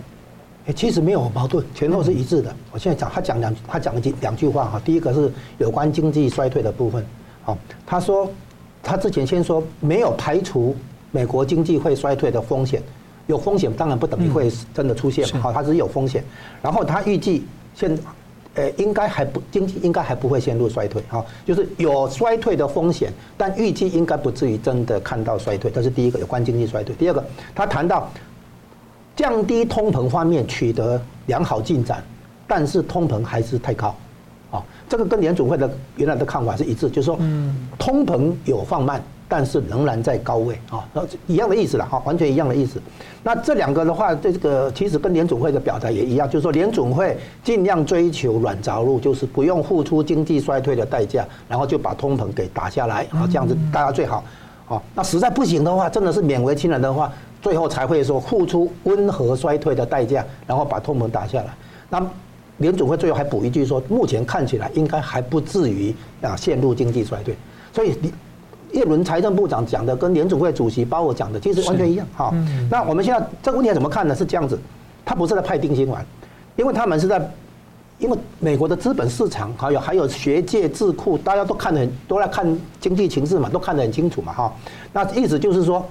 [0.67, 2.55] 诶，其实没有矛盾，前后是一致的。
[2.71, 4.83] 我现在讲，他讲两，他讲了几两句话哈。
[4.85, 7.03] 第一个是有关经济衰退的部分。
[7.43, 8.31] 好，他说，
[8.83, 10.77] 他之前先说没有排除
[11.11, 12.83] 美国经济会衰退的风险，
[13.27, 16.25] 有风险当然不等于会真的出现嘛，好，它是有风险。
[16.63, 17.99] 然后他预计现，
[18.55, 26.95] 呃，应该还不经济应该还不会陷入衰退，哈，就是有衰退的风险，但预计应该不至于真的看到衰退，这是第一个有关经济衰退。
[26.97, 27.25] 第二个，
[27.55, 28.09] 他谈到。
[29.17, 32.03] 降低通膨方面取得良好进展，
[32.47, 33.95] 但是通膨还是太高，
[34.51, 39.03] 啊，这个跟联总会的原来的看法是一致，就是说，嗯通膨有放慢。
[39.33, 40.85] 但是仍然在高位啊，
[41.29, 42.83] 一样的意思了哈，完全一样的意思。
[43.23, 54.25] 那这两个的话，这个其实跟联总会的表达也一样，就是说联总会尽量追求软着陆，就是不用付出经济衰退的代价，然后就把通膨给打下来啊，这样子大家最好。
[54.69, 61.55] 啊，那实在不行的话，真的是勉为其难的话，最后才会说付出温和衰退的代价，然后把通膨打下来。
[61.89, 62.05] 那
[62.61, 65.93] 联总会最后还补一句说，目前看起来应该还不至于
[66.23, 67.35] 啊陷入经济衰退，
[67.75, 68.13] 所以你。
[68.73, 72.33] 叶伦财政部长讲的跟联总会主席鲍尔讲的其实完全一样哈。
[72.71, 74.15] 那我们现在这个问题怎么看呢？
[74.15, 74.57] 是这样子，
[75.05, 76.07] 他不是在派定心丸，
[76.55, 77.21] 因为他们是在，
[77.99, 82.47] 因为美国的资本市场还有还有学界智库，大家都看得很都在看
[82.81, 84.53] 经济形势嘛，都看得很清楚嘛哈。
[84.93, 85.85] 那意思就是说，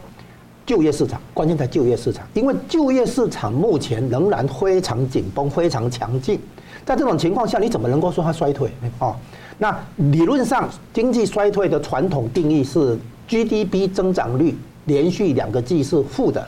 [0.66, 6.40] 就业市场关键在就业市场，因为就业市场目前仍然非常紧绷，非常强劲，
[6.86, 9.16] 在这种情况下，你怎么能够说它衰退哦？
[9.58, 16.48] 那理论上，经济衰退的传统定义是 GDP 增长率连续两个季是负的。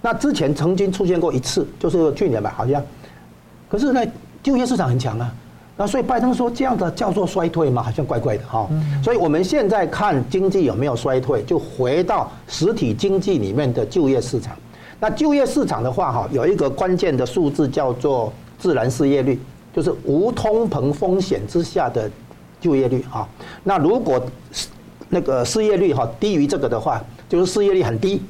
[0.00, 2.82] 那之前曾经出现过一次，就是去年吧，好像。
[3.68, 4.04] 可是呢，
[4.42, 5.32] 就业市场很强啊。
[5.76, 8.68] 那所以拜登说这样的叫做衰退吗，好像怪怪的哈。
[9.02, 14.54] 所以我们现在看经济有没有衰退，就回到实体经济里面的就业市场。
[15.00, 19.40] 那就业市场的话，哈，有一个关键的数字叫做自然失业率，
[19.74, 22.10] 就是无通膨风险之下的。
[22.60, 23.28] 就业率啊，
[23.62, 24.18] 那如果
[25.10, 28.22] 那个失业率哈低于这个的话，就是失业率很低，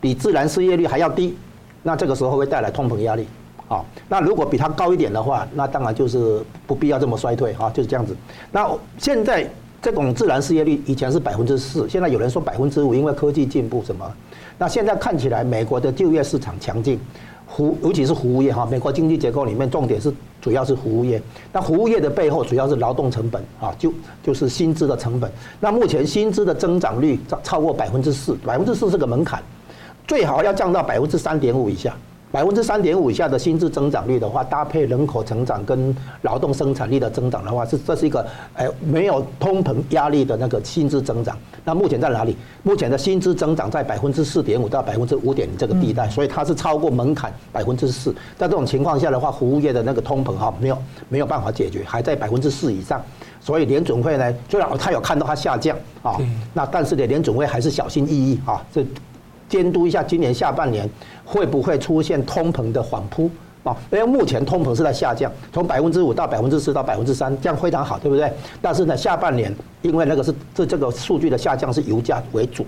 [0.00, 1.38] 比自然失业率还要低，
[1.84, 3.24] 那这个时候会带来通膨压力
[3.68, 3.84] 啊。
[4.08, 8.16] 那如果比它高一点的话，那当然就是不必要这么衰退啊，就是这样子。
[8.50, 9.48] 那现在
[9.80, 14.04] 这种自然失业率以前是百分之四，现在有人说百分之五，因为科技进步什么。
[14.58, 16.98] 那现在看起来美国的就业市场强劲。
[17.48, 21.20] 服，尤其是服务业哈，美国经济结构里面重点是主要是服务业。
[21.52, 25.30] 那服务业的背后主要是劳动成本啊，就就是薪资的成本。
[25.58, 29.42] 那目前薪资的增长率超超过百分之四，百分之四是个门槛，
[30.06, 31.96] 最好要降到百分之三点五以下。
[32.30, 41.36] 百分之三点五以下的薪资增长率的话，搭配人口成长跟劳动生产力的增长的话，是这是一个哎没有通膨压力的那个薪资增长。
[41.64, 42.36] 那目前在哪里？
[42.62, 48.14] 目前的薪资增长在百分之四点五到百分之五点这个地带，所以它是超过门槛百分之四。
[48.36, 53.00] 在这种情况下的话，服务业的那个通膨哈没有没有办法解决，还在百分之四以上。
[53.40, 56.16] 所以联准会呢，虽然他有看到它下降啊，
[56.52, 58.84] 那但是呢，联准会还是小心翼翼啊，这。
[59.48, 60.88] 监督一下今年下半年
[61.24, 63.30] 会不会出现通膨的缓扑
[63.64, 63.74] 啊？
[63.90, 68.30] 因为目前通膨是在下降，从百分之五到百分之四到百分之三，这样非常好，对不对？
[68.60, 72.66] 但是呢，下半年因为那个是这这个数据的下降是油价为主，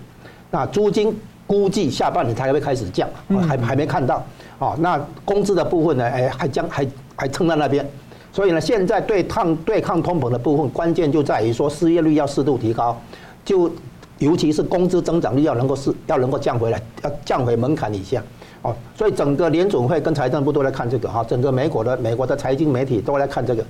[0.51, 1.15] 那租金
[1.47, 3.09] 估计下半年才会开始降，
[3.47, 4.25] 还还没看到
[4.59, 4.75] 啊。
[4.79, 6.05] 那工资的部分呢？
[6.05, 7.87] 哎，还将还还撑在那边，
[8.33, 12.99] 所以呢，现在对抗对抗通膨的部分，关键就在于说失业率要适度提高，
[13.45, 13.71] 就。
[14.21, 18.23] 尤其是工资增长率要能够是要能够降回来，要降回门槛以下，
[18.61, 23.65] 哦，所以整个联总会跟财政部都来看这个哈，整个美国的美国的财经媒体都来看这个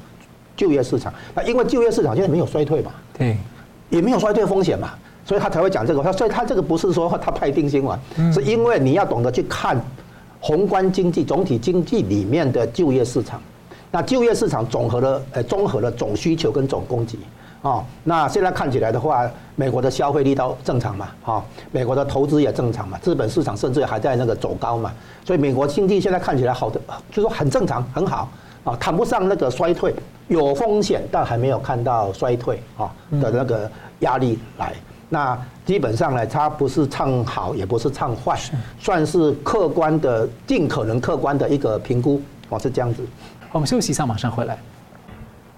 [0.57, 1.15] 就业市场。
[1.35, 3.37] 那因为就业市场现在没有衰退嘛，对，
[3.91, 4.91] 也没有衰退风险嘛，
[5.25, 6.03] 所以他才会讲这个。
[6.03, 7.99] 他所以他这个不是说他派定心丸，
[8.35, 9.81] 是因为你要懂得去看
[10.41, 13.41] 宏观经济总体经济里面的就业市场。
[13.93, 17.17] 那就业市场总和的呃综合的总需求跟总供给。
[17.63, 24.91] 哦，那现在看起来的话，美国的消费力都正常嘛，哈，美国的投资也正常嘛，资本市场甚至还在那个走高嘛，
[25.27, 28.31] 所以美国经济现在看起来好的，就是说很正常，很好，
[28.65, 29.95] 啊，谈不上那个衰退，
[30.29, 34.73] 有风险，但还没有看到衰退啊的那个压力来。
[35.11, 38.39] 那基本上呢，它不是唱好，也不是唱坏，
[38.79, 43.05] 算是客观的，尽可能客观的一个评估，哦，是这样子。
[43.53, 44.57] 我们休息一下，马上回来。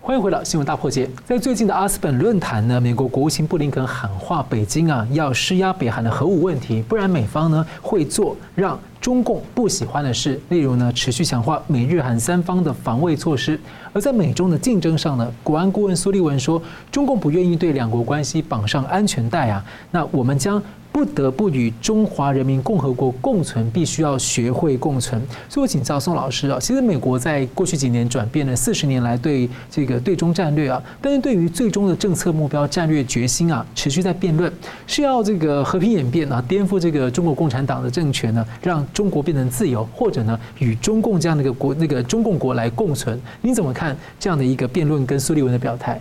[0.04, 1.08] 欢迎回到新闻大破解。
[1.24, 13.56] 在最近的阿斯本论坛呢，美国国务卿布林肯喊话北京啊，要施压北韩的核武问题，不然美方呢会做让中共不喜欢的事，例如呢持续强化美日韩三方的防卫措施。
[13.92, 16.60] 而在美中的竞争上呢，国安顾问苏利文说，
[16.90, 20.60] 中共不愿意对两国关系绑上安全带啊，那我们将。
[20.92, 25.20] 不得不与中华人民共和国共存，必须要学会共存。
[25.48, 34.52] 所以我请教宋老师啊，其实美国在过去几年转变了四十年来对这个对中战略啊，但是对于最终的政策目标、战略决心啊，持续在辩论，
[34.86, 43.18] 是要这个和平演变啊，颠覆这个中国共产党的政权呢，让中国变成自由，或者呢与中共这样的一个国那个中共国来共存？
[43.40, 46.00] 您怎么看这样的一个辩论跟苏利文的表态？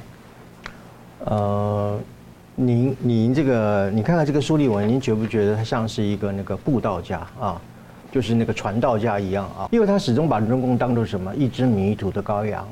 [1.24, 1.98] 呃。
[2.56, 7.60] 您您这个，你看看这个苏利文，您觉不觉得他像是一个那个布道家啊？
[8.12, 12.68] 就是那个传道家一样啊，因为他始终把中共当作什么一只迷途的羔羊，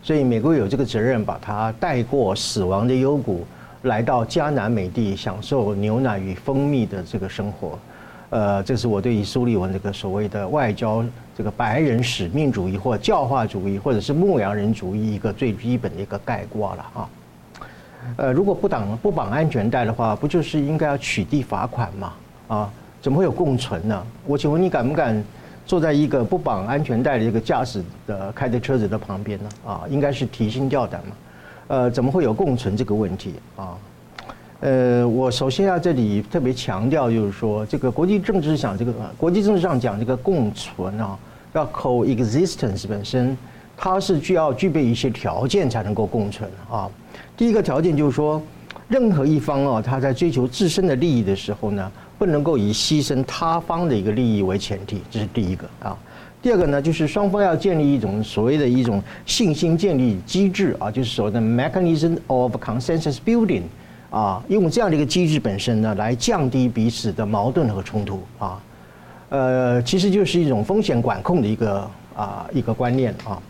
[0.00, 3.44] 所以美国有这个责任把他带过死亡的幽谷，
[3.82, 7.76] 来到迦南美地享受牛奶与蜂蜜的这个生活。
[8.30, 11.04] 呃，这是我对于苏利文这个所谓的外交
[11.36, 17.08] 这个白人使命主义或教化主义或者是牧羊人主义一个最基本的一个概括了啊。
[18.16, 22.12] 呃，如果不绑不绑安全带的话，不就是应该要取缔罚款吗？
[22.48, 22.70] 啊？
[23.00, 24.02] 怎么会有共存呢？
[24.26, 25.22] 我请问你敢不敢
[25.66, 29.48] 坐在一个不绑安全带的一个驾驶的开的车子的旁边呢？
[29.66, 31.16] 啊，应该是提心吊胆嘛。
[31.66, 33.76] 呃，怎么会有共存这个问题啊？
[34.60, 41.18] 呃，我首先要这里特别强调，就是说这个国际政治上这个国际政治上讲这个共存啊，
[41.52, 43.36] 要 coexistence 本身，
[43.76, 46.88] 它是需要具备一些条件才能够共存啊。
[47.36, 48.40] 第一个条件就是说，
[48.88, 51.90] 任何一方啊，他在追求自身的利益的时候呢。
[52.16, 55.98] 不能够以牺牲他方的一个利益为前提，这是第一个啊。
[56.40, 63.62] 第二个呢，就是双方要建立一种所谓的一种信心建立机制啊，就是所谓的 mechanism of consensus building
[64.10, 68.62] 啊，用这样的一个机制本身呢，来降低彼此的矛盾和冲突啊。
[69.30, 73.42] 呃，其实就是一种风险管控的一个啊一个观念啊。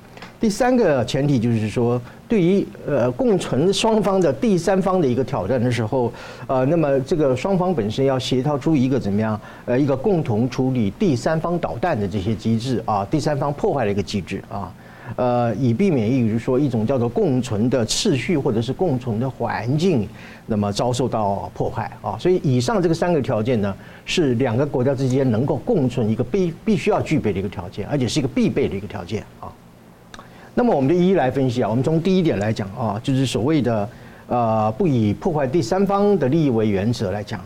[0.45, 6.13] 第三个前提就是说，对于呃共存双方的第三方的一个挑战的时候，
[6.47, 14.71] 呃，那么这个双方本身要协调出一个怎么样呃一个共同处理第三方导弹的这些机制啊，第三方破坏的一个机制啊，
[15.17, 20.07] 呃，以避免比如说一种叫做共存的秩序或者是共存的环境，
[20.45, 22.19] 那么遭受到破坏啊。
[22.21, 23.75] 所以以上这个三个条件呢，
[24.05, 29.51] 是两个国家之间能够共存一个必必须要具备的一个条件，而且是一个必备的一个条件啊。
[30.57, 33.89] 那么我们就一一来分析啊，我们从第一点来讲啊，就是所谓的
[34.29, 37.41] 呃不以破坏第三方的利益为原则来讲，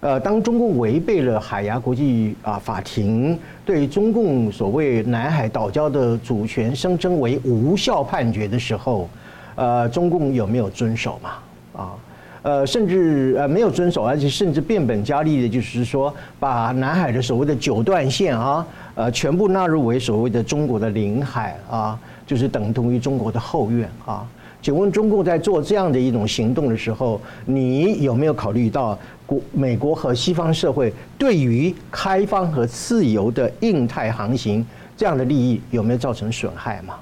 [0.00, 9.06] 呃，当中共违背了海牙国际啊法庭对中共所谓南海岛礁的主权声称为无效判决的时候，
[9.54, 11.30] 呃，中共有没有遵守嘛？
[11.76, 11.92] 啊，
[12.40, 21.98] 呃，甚至呃没有遵守，而且甚至变本加厉的，就是说把南海的所谓的九段线啊，呃，全部纳入为所谓的中国的领海啊。
[22.30, 24.24] 就是等同于中国的后院啊？
[24.62, 34.64] 请问中共在做这样的一种行动的时候，你有没有考虑到国美国和西方社会对于开放和自由的印太航行
[34.96, 36.94] 这样的利益有没有造成损害嘛？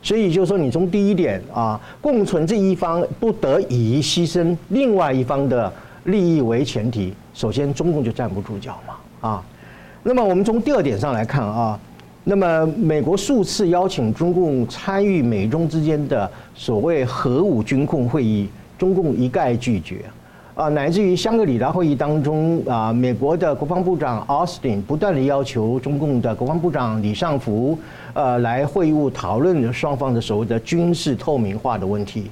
[0.00, 5.72] 所以就是说，你从第一点啊，共存这一方不得已牺牲另外一方的
[6.04, 9.44] 利益为前提，首先中共就站不住脚嘛啊。
[10.04, 11.76] 那么我们从第二点上来看啊。
[12.22, 18.46] 那么，美国数次邀请中共参与美中之间的所谓核武军控会议，
[18.78, 20.04] 中共一概拒绝。
[20.54, 27.78] 啊，乃至于香格里拉会议当中，啊，美国的国防部长奥斯汀不断地要求中共的国防部长李尚福，
[28.12, 32.30] 呃，来会晤讨论双方的所谓的军事透明化的问题，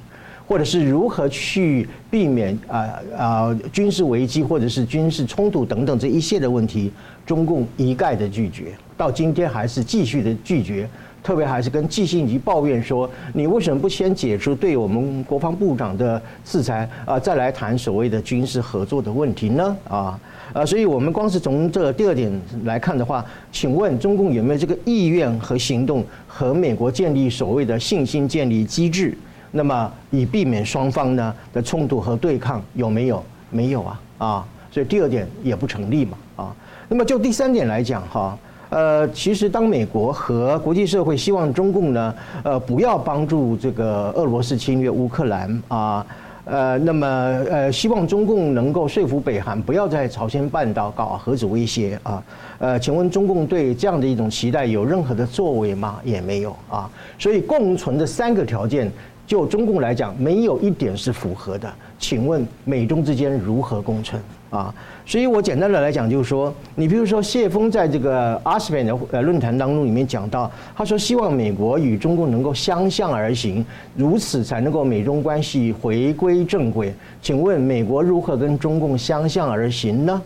[0.49, 6.91] 或者是如何去避免啊啊军事危机或者是军事冲突等等这一系列的问题，
[7.23, 8.73] 中共一概的拒绝。
[8.97, 10.89] 到今天还是继续的拒绝，
[11.21, 20.19] 特别还是跟季辛吉抱怨说：“你为什么不先解除对我们国防部长的制裁啊，再来谈所谓的军事合作的问题呢？”啊，
[20.53, 22.31] 呃，所以我们光是从这第二点
[22.63, 29.15] 来看的话，请问中共有没有这个意愿和行动和美国建立所谓的信心建立机制？
[29.51, 33.23] 那么以避免双方呢的冲突和对抗有没有？
[33.51, 36.55] 没有啊，啊，所以第二点也不成立嘛，啊，
[36.87, 38.37] 那么就第三点来讲哈。
[38.69, 46.05] 呃，其实当美国和国际社会希望中共呢，呃，不要帮助这个俄罗斯侵略乌克兰啊，
[46.45, 47.07] 呃，那么
[47.49, 52.23] 呃，希望中共能够说服北韩不要在朝鲜半岛搞核子威胁啊，
[52.59, 55.99] 呃，请问中共对这样的一种期待有任何的作为吗？
[56.03, 56.87] 也没有啊，
[57.17, 58.91] 所以共存的三个条件，
[59.29, 61.71] 就中共来讲，没有一点是符合的。
[61.99, 64.19] 请问美中之间如何共存
[64.49, 64.73] 啊？
[65.05, 73.63] 所以我简单的来讲，就是说，你比如说谢锋在这个阿斯佩的呃论坛当中里面讲到，他说希望美国与中共能够相向而行，
[73.95, 76.91] 如此才能够美中关系回归正轨。
[77.21, 80.19] 请问美国如何跟中共相向而行呢？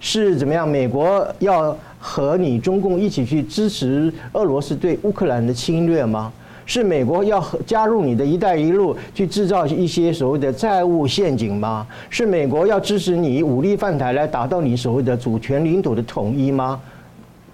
[0.00, 0.66] 是怎么样？
[0.66, 6.32] 美国要和你中共一起去支持俄罗斯对乌克兰的侵略吗？
[6.66, 11.86] 是美国要加入你的一带一路，去制造一些所谓的债务陷阱吗？
[12.10, 16.78] 是美国要支持你武力犯台来达到你所谓的主权领土的统一吗？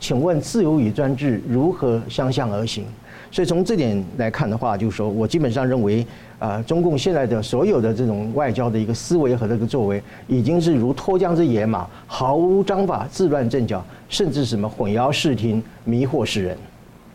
[0.00, 2.84] 请问自由与专制如何相向而行？
[3.30, 6.04] 所以从这点来看的话，就是说我基本上认为，
[6.38, 16.58] 啊，中共现在的所有的这种外交的一个思维和这个作为，已经是如脱缰之野马，毫无章法，自乱阵脚，甚至什么混淆视听、迷惑世人。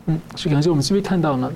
[0.06, 1.52] 嗯，是感谢我们这边看到呢。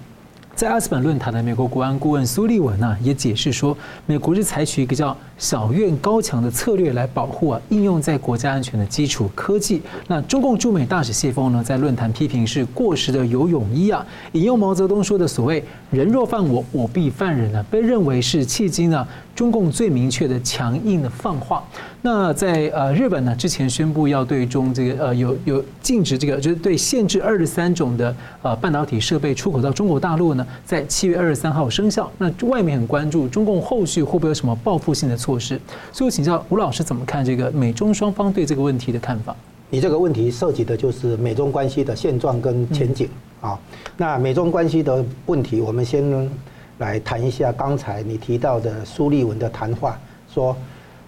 [0.62, 9.82] 在阿斯本论坛的美国国安顾问苏利文呢，也解释说，美国是采取一个叫“小院高墙”的策略来保护啊应用在国家安全的基础科技。
[10.06, 19.04] 那中共驻美大使谢锋呢，在论坛批评是过时的游泳衣啊，引用毛泽东说的所谓“人若犯我，我必犯人”呢，被认为是迄今呢
[19.34, 21.64] 中共最明确的强硬的放话。
[22.02, 32.10] 那在呃日本呢，之前宣布要对中这个呃有有禁止这个就是对限制二十三种的呃半导体设备出口到中国大陆呢，在七月二十三号生效。
[32.18, 35.60] 那外面很关注中共后续会不会有什么报复性的措施，
[35.92, 39.34] 所以我请教吴老师怎么看这个美中双方对这个问题的看法？
[39.70, 43.08] 你这个问题涉及的就是美中关系的现状跟前景
[43.40, 43.58] 啊。
[43.96, 46.30] 那美中关系的问题，我们先
[46.78, 49.98] 来谈一下刚才你提到的苏利文的谈话，
[50.32, 50.56] 说。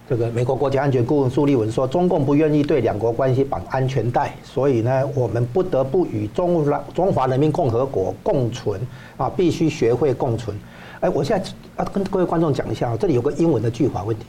[0.07, 8.79] 这个美国国家安全顾问苏利文说：“中共不愿意对两国关系绑安全带，所以呢，我们不得不与中中华人民共和国共存
[9.17, 10.55] 啊，必须学会共存。”
[11.01, 14.25] 哎，我现在要跟各位观众讲一下，这里有个英文的句法问题。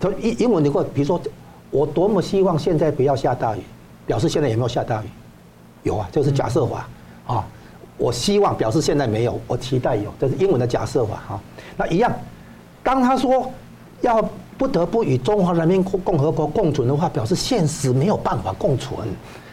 [0.00, 1.20] 他英英文，你给我比如说，
[1.70, 3.60] 我多么希望现在不要下大雨，
[4.04, 5.06] 表示现在有没有下大雨？
[5.84, 6.88] 有啊，这是假设法
[7.28, 7.46] 啊。
[7.96, 11.40] 我希望表示现在没有，我期待有，这是英文的假设法哈。
[11.76, 12.12] 那一样，
[12.82, 13.48] 当他说
[14.00, 14.28] 要。
[14.58, 18.96] 不得不与中华人民共和国共存的话，表示现实没有办法共存，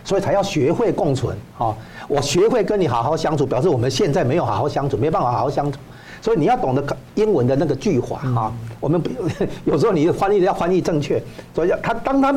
[0.03, 1.75] 所以才要学会共存啊！
[2.07, 5.79] 我学会跟你好好相处，表示我们现在没有好好相处，没办法好好相处。
[6.21, 6.83] 所以你要懂得
[7.15, 8.53] 英文的那个句法啊。
[8.79, 9.01] 我们
[9.65, 11.21] 有时候你翻译要翻译正确，
[11.55, 12.33] 所以他当他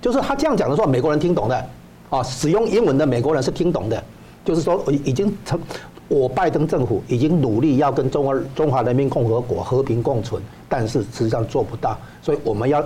[0.00, 1.66] 就是他这样讲的时候，美国人听懂的
[2.10, 4.04] 啊，使用英文的美国人是听懂的，
[4.44, 5.58] 就是说已经成。
[6.06, 10.40] 我拜登政府已经努力要跟中华中华人民共和国和平共存，
[10.76, 12.82] 但是实际上做不到，所以我们要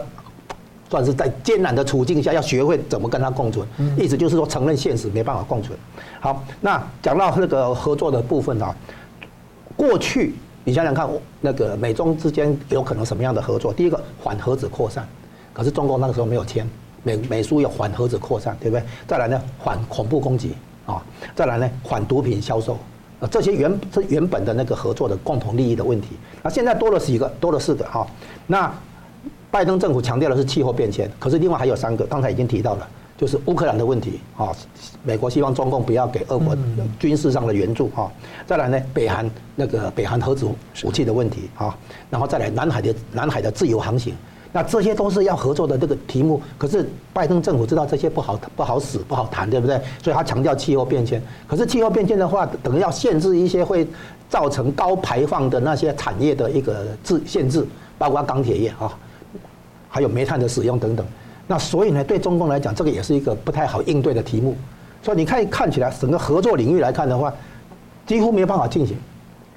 [0.91, 3.67] 算是在艰难的处境下，要学会怎么跟他共存。
[3.97, 5.79] 意思就是说，承认现实没办法共存。
[6.21, 8.77] 好，那讲到那个合作的部分啊，
[9.75, 10.35] 过去
[10.65, 11.09] 你想想看，
[11.41, 13.73] 那个美中之间有可能什么样的合作？
[13.73, 15.09] 第一个缓核子扩散，
[15.55, 16.69] 可是中国那个时候没有签
[17.03, 18.85] 美美苏有缓核子扩散，对不对？
[19.07, 21.03] 再来呢，缓恐怖攻击啊，
[21.35, 22.77] 再来呢，缓毒品销售。
[23.21, 26.11] 啊，这些原这原本的那个合作的共同利益的问题，
[26.43, 28.07] 那现在多了几个，多了四个哈。
[28.47, 28.73] 那
[29.51, 34.55] 拜登政府强调的是气候变迁，可是另外还有三个，刚才已经提到了，就是乌克兰的问题啊。
[35.03, 36.57] 美国希望中共不要给俄国
[37.01, 38.11] 军事上的援助哈。
[38.47, 40.47] 再来呢，北韩那个北韩核子
[40.85, 41.77] 武器的问题啊，
[42.11, 44.15] 然后再来南海的南海的自由航行。
[44.51, 49.79] 那这些都是要合作的这个题目，可是拜登政府知道这些不好不好使不好谈，对不对？
[50.03, 51.23] 所以他强调气候变迁。
[51.47, 53.87] 可是气候变迁的话，等于要限制一些会
[54.31, 57.67] 造成高排放的那些产业的一个制限制，
[57.99, 58.91] 包括钢铁业啊，
[59.91, 61.07] 还有煤炭的使用等等。
[61.47, 64.57] 那所以呢，对中共来讲，这个也是一个不太好应对的题目。
[65.03, 67.31] 所以你看看起来，整个合作领域来看的话，
[68.07, 68.97] 几乎没有办法进行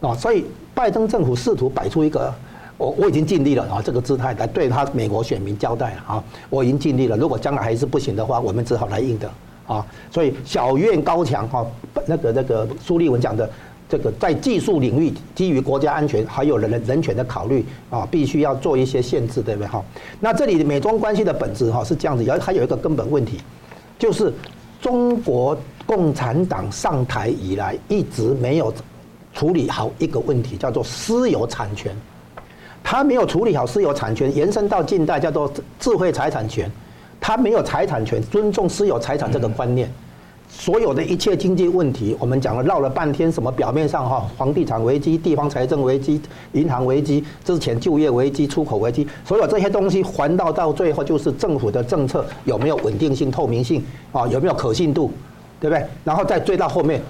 [0.02, 0.14] 啊。
[0.14, 2.34] 所以拜登政府试图摆出一个。
[2.82, 7.16] 我我已经尽力了啊，这个姿态来对他美国选民交代了啊，我已经尽力了。
[7.16, 9.32] 如果将来还是不行的话，我们只好来硬的
[9.68, 9.86] 啊。
[10.10, 11.64] 所以小院高墙哈，
[12.08, 13.48] 那个那个苏立文讲的
[13.88, 19.84] 这个在技术领域基于国家安全还有人人权的考虑啊，必须要做一些限制，对不对哈？
[20.20, 23.38] 那这里美中关系的本质哈是这样子，而还有一个根本问题，
[24.00, 24.34] 就是
[24.82, 25.56] 中国
[25.86, 28.74] 共产党上台以来一直没有
[29.36, 31.96] 处理好一个问题，叫做私有产权。
[32.84, 36.70] 他没有处理好私有产权，延伸到近代叫做智慧财产权，
[37.20, 39.90] 他没有财产权，尊重私有财产这个观念，
[40.50, 46.20] 所有的一切经济问题，我们讲了绕了半天，什么表面上哈，房地产危机、地方财政危机、
[46.52, 55.12] 银行危机、之前就业危机、出口危机，所有这些东西环绕到最后就是政府的政策有没有稳定性、透明性啊，有没有可信度，
[55.62, 55.86] 对不对？
[56.04, 57.02] 然后再追到后面，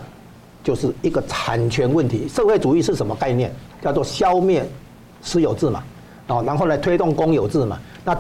[0.64, 2.28] 就是一个产权问题。
[2.28, 3.52] 社会主义是什么概念？
[3.82, 4.64] 叫做消灭。
[5.22, 5.84] 私有制嘛，
[6.28, 7.78] 啊，然后来推动公有制嘛。
[8.04, 8.16] 那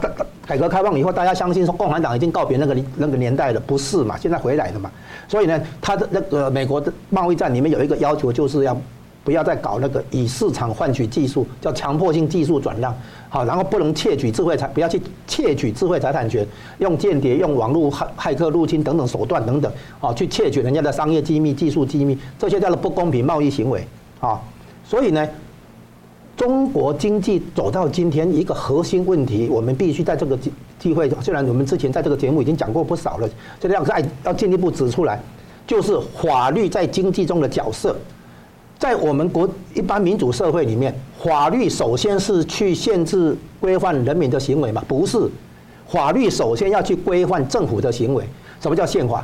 [0.45, 4.15] 改革开放以后，大家相信说共产党已经告别那个那个年代了，不是嘛？
[4.15, 4.91] 现在回来了嘛。
[5.27, 8.79] 所以呢，他的那个美国的贸易战里面有一个要求，就是要
[9.23, 12.95] 不要再搞那个以市场换取技术，叫强迫性技术转让。
[13.27, 16.45] 好，然后不能窃取智慧财，不要去窃取智慧财产权，
[16.77, 23.83] 用间谍、用网络骇骇客入侵等等手段等等，啊，去窃取人家的商业机密、技术机密，这些叫做不公平贸易行为
[24.19, 24.39] 啊。
[24.85, 25.27] 所以呢。
[26.38, 30.38] 中国经济走到今天，一个核心问题，我们必须在这个
[30.79, 33.29] 机会，虽然我们之前在这个节目已经讲过不少了，
[33.59, 35.19] 现在要再要进一步指出来，
[35.67, 37.95] 就是法律在经济中的角色。
[38.79, 40.91] 在我们国一般民主社会里面，
[41.23, 44.84] 法律首先是去限制规范人民的行为嘛？
[44.88, 45.29] 不是，
[45.88, 48.25] 法律首先要去规范政府的行为。
[48.59, 49.23] 什么叫宪法？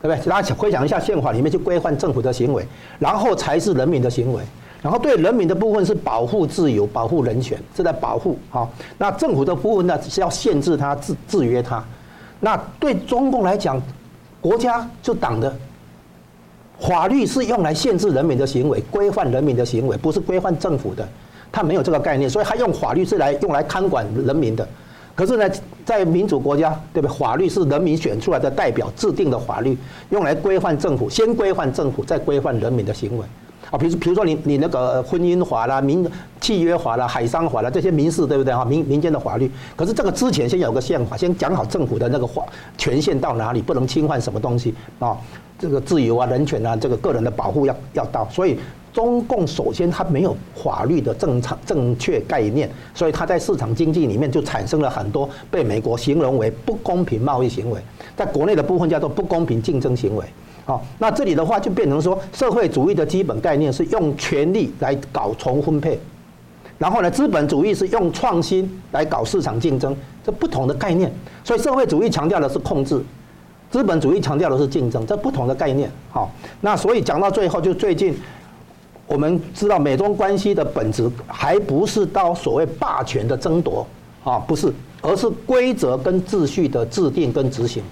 [0.00, 0.30] 对不对？
[0.30, 2.66] 大家回想一下，宪法里面去规范政府的行为，
[2.98, 4.42] 然后才是人民的行为。
[4.86, 8.38] 然后对人民的部分是保护自由、保护人权，是在保护。
[8.48, 11.84] 好，那政府的部分呢，是要限制它、制制约它。
[12.38, 13.82] 那对中共来讲，
[14.40, 15.52] 国家就党的。
[16.78, 21.04] 法律是用来限制人民的行为，规范人民的行为，不是规范政府的。
[21.50, 24.64] 他没有这个概念，所以他用法律是来用来看管人民的。
[25.16, 25.50] 可是呢，
[25.84, 27.18] 在民主国家，对不对？
[27.18, 29.76] 法律是人民选出来的代表制定的法律，
[30.10, 33.24] 用来规范政府，先规范政府，再规范人民的行为。
[33.70, 36.08] 啊，比如比如说你你那个婚姻法啦、民
[36.40, 38.54] 契约法啦、海商法啦这些民事，对不对？
[38.54, 39.50] 哈，民民间的法律。
[39.74, 42.44] 可是这个之前先有个宪法，先讲好政府的那个法
[42.78, 45.16] 权限到哪里，不能侵犯什么东西啊。
[45.58, 48.58] 这个自由啊、人权啊，这个个人的保护要要到，所以
[48.92, 57.80] 中共首先它没有法律的正常正确概念，所以它在市场经济里面就产生了很多被美国形容为不公平贸易行为，
[58.14, 60.24] 在国内的部分叫做不公平竞争行为。
[60.66, 65.96] 好，那这里的话就变成说，社会主义的基本概念是用权力来搞重分配，
[66.76, 71.10] 然后呢，资本主义是用创新来搞市场竞争，这不同的概念。
[71.44, 73.00] 所以社会主义强调的是控制。
[73.70, 75.88] 资本主义强调的是竞争，这不同的概念。
[76.10, 76.28] 好，
[76.60, 78.12] 那所以讲到最后，就最近
[79.06, 83.86] 我们知道美中关系的本质，还不是到所谓霸权的争夺
[84.24, 87.84] 啊，不是，而是规则跟秩序的制定跟执行。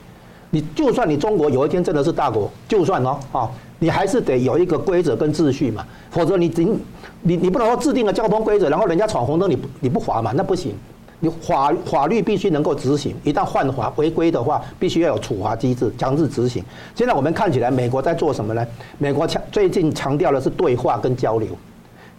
[0.51, 6.79] 你就算你中国有一天真的是大国，就算哦，啊，你还是得有一个规则跟秩序嘛，否则你你
[7.23, 10.75] 你你不能说制定了交通规则，然后人家闯红灯你你不罚嘛，那不行。
[11.21, 16.63] 你法法律必须能够执行，一旦犯法违规的话，必须要有处罚机制，强制执行。
[16.95, 18.67] 现在我们看起来，美国在做什么呢？
[18.99, 21.49] 美国强最近强调的是对话跟交流。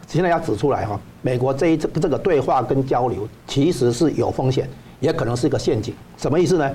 [0.08, 4.68] 现在要指出来哈，美国这一这这个对话跟交流其实是有风险，
[5.00, 5.94] 也可能是一个陷阱。
[6.18, 6.72] 什么意思呢？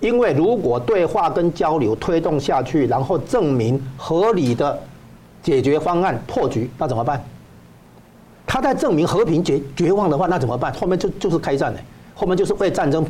[0.00, 4.78] 因为如果对话跟交流推动下去，然后证明合理的
[5.42, 7.22] 解决方案破局，那怎么办？
[8.46, 10.72] 他在证明和平绝绝望的话，那怎么办？
[10.72, 11.80] 后面就就是开战了，
[12.14, 13.06] 后面就是为战争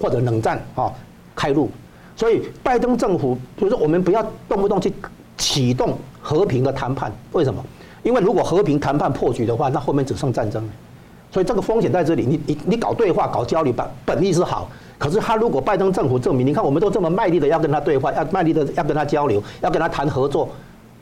[0.00, 0.92] 或者冷战啊
[1.34, 1.68] 开路。
[2.16, 4.92] 所以拜登政府就是，我们不要动不动去
[5.36, 7.12] 启动和平的谈判。
[7.32, 7.62] 为什么？
[8.02, 10.72] 因为如果和平谈判破局的话，那后面只剩战争了。
[11.30, 12.24] 所以这个风险在这里。
[12.24, 14.70] 你你你搞对话、搞交流，本本意是好。
[14.98, 20.48] 可是他如果拜登政府证明，你看我们都这么卖力的要跟他对话，要卖力的要跟他交流，要跟他谈合作。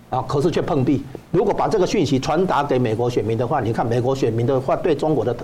[0.08, 1.02] 啊，可是却碰壁。
[1.32, 5.34] 如果把这个讯息传达给美国选民的话，你看美国选民的话对中国的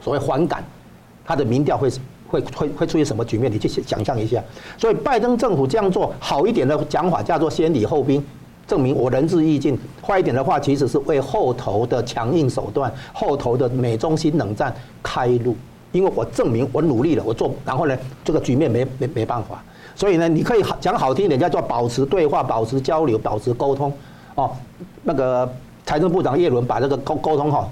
[0.00, 0.64] 所谓反感，
[1.22, 1.90] 他的民调会
[2.26, 3.52] 会会会出现什么局面？
[3.52, 4.42] 你去想象一下。
[4.78, 8.24] 所以拜登政府这样做好一点的讲法叫做先礼后兵，
[8.66, 15.54] 证明我仁至义尽；坏一点的话，其实是为后头的强硬手段、后头的美中新冷战开路。
[15.96, 19.62] 因为我证明我努力了，我做，然后呢，这个局面没没没办法。
[19.94, 23.92] 所以呢，你可以讲好听一点，叫做保持对话、保持交流、保持沟通。
[24.34, 24.50] 哦，
[25.02, 25.50] 那个
[25.86, 27.66] 财政部长叶伦把这个沟沟通哈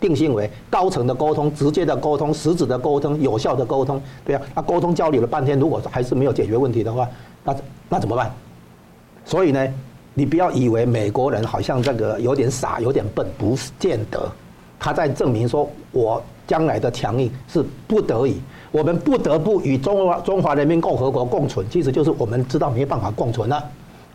[0.00, 7.08] 定性为高层的沟通、直接的沟通、实质的沟通、有效的沟通，对呀、啊，那沟通交流了半天，如果还是没有解决问题的话，
[7.42, 7.56] 那
[7.88, 8.32] 那怎么办？
[9.24, 9.66] 所以呢，
[10.14, 14.30] 你不要以为美国人好像这个有点傻、有点笨，不见得，
[14.78, 18.40] 他在证明说我将来的强硬是不得已，
[18.72, 23.62] 我们不得不与中华中华人民共和国共存，其实就是我们知道没办法共存了。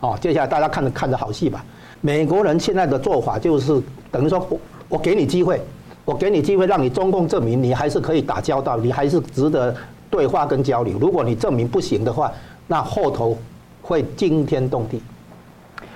[0.00, 1.64] 哦，接下来大家看着看着好戏吧。
[2.00, 3.80] 美国人现在的做法就是
[4.10, 5.58] 等于说，我我给你机会，
[6.04, 9.74] 我给你机会，让你中共证明你还是可以打交道，你还是值得
[10.10, 10.98] 对话跟交流。
[10.98, 12.30] 如果你证明不行的话，
[12.66, 13.38] 那后头
[13.80, 15.00] 会惊天动地。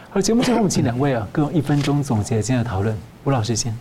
[0.08, 2.96] 好，节目最后我们请两位啊，各用一分钟总结今天的讨论。
[3.24, 3.76] 吴老师先。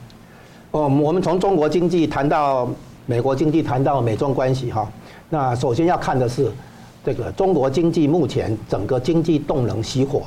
[0.72, 2.68] 哦，我们从中国经济谈到
[3.06, 4.88] 美国经济，谈到美中关系哈。
[5.30, 6.52] 那首先要看的是。
[7.06, 10.24] 这个中国经济目前整个经济动能熄火，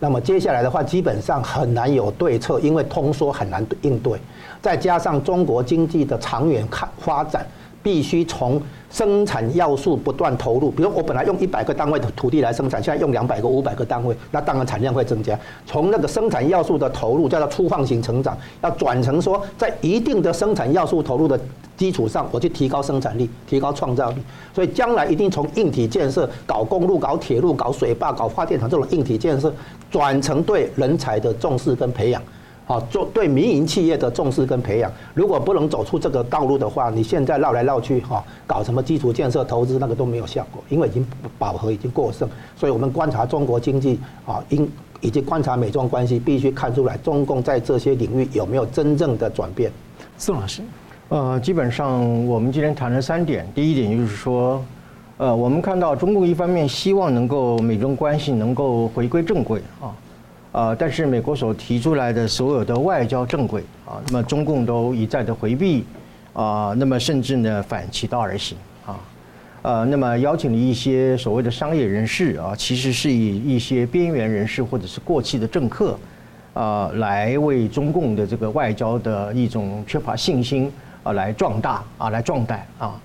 [0.00, 4.18] 那么接下来的话基本上很难有对策，因为通缩很难应对，
[4.60, 7.46] 再加上中国经济的长远看发展，
[7.86, 8.60] 必须从
[8.90, 10.72] 生产要素不断投入。
[10.72, 15.38] 比如我本来用一百个单位的土地来生产，现在用两百个、五百个单位，那当然产量会增加。
[15.64, 21.38] 从那个生产要素的投入叫做粗放型成长，要转成说在一定的生产要素投入的。
[21.76, 24.16] 基础上，我去提高生产力，提高创造力，
[24.54, 29.52] 所以将来一定从硬体建设、搞公路、搞铁路、搞水坝、搞发电厂这种硬体建设，
[29.90, 32.22] 转成对人才的重视跟培养，
[32.66, 34.90] 啊，做对民营企业的重视跟培养。
[35.14, 41.06] 如果不能走出这个道路的话，你现在绕来绕去，哈，搞什么基础建设投资，那个都没有效果，因为已经
[41.38, 42.28] 饱和，已经过剩。
[42.56, 44.70] 所以我们观察中国经济，啊，应。
[45.02, 49.70] 以及观察美中关系，必须看出来中共在这些领域有没有真正的转变。
[50.16, 50.62] 宋老师，
[51.10, 54.64] 呃，基本上我们今天谈了三点，第一点就是说，
[55.18, 59.92] 呃，我们看到中共一方面希望能够美中关系能够回归正轨啊，
[60.56, 65.84] 呃，但是美国所提出来的所有的外交正轨啊，那么中共都一再的回避
[66.32, 68.98] 啊，那么甚至呢反其道而行啊，
[69.60, 75.94] 呃，那么邀请了一些所谓的商业人士啊，其实是以一些边缘人士或者是过气的政客。
[76.54, 82.98] 啊，来为中共的这个外交的一种缺乏信心啊，来壮大啊，来壮胆啊，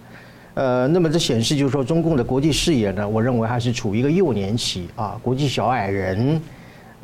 [0.54, 6.42] 呃，那么这显示就是说，中共的国际视野呢，我认为还是处于一个幼年期啊，国际小矮人，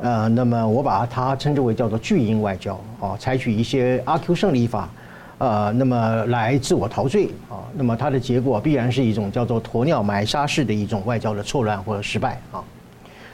[0.00, 4.88] 呃，那么我把它称之为叫做巨婴外交啊，采取一些阿 Q 胜利法，
[5.38, 12.62] 呃，那么来自我陶醉啊，那么它的结果必然是一种叫做鸵鸟埋沙式的一种外交的错乱或者失败啊。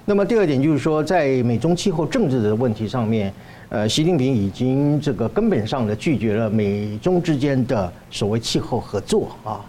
[0.07, 3.33] 那么第二点就是说，在美中气候政治的问题上面，
[3.69, 9.61] 呃，习近平已经这个根本上的拒绝了美中之间的所谓气候合作啊，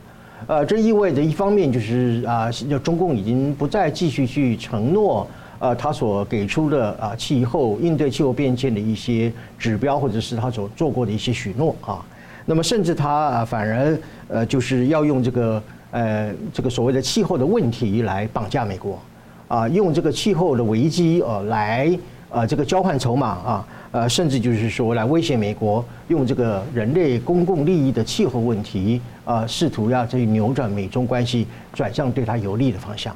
[0.48, 5.26] 呃，这意味着一方面就是啊，就中共已经不再继续去承诺
[5.60, 12.04] 呃他所给出的啊气候应对气候变迁的一些指标，或者是他所做过的一些许诺啊，
[12.46, 13.98] 那么甚至他啊反而
[14.28, 19.00] 呃就是要用这个呃这个所谓的气候的问题来绑架美国。
[19.48, 21.96] 啊，用这个气候的危机呃来
[22.32, 33.16] 呃这个交换筹码啊，呃甚至就是说来威胁美国，用这个人类公共利益的气候问题啊，试图要去扭转美中关系，转向对他有利的方向。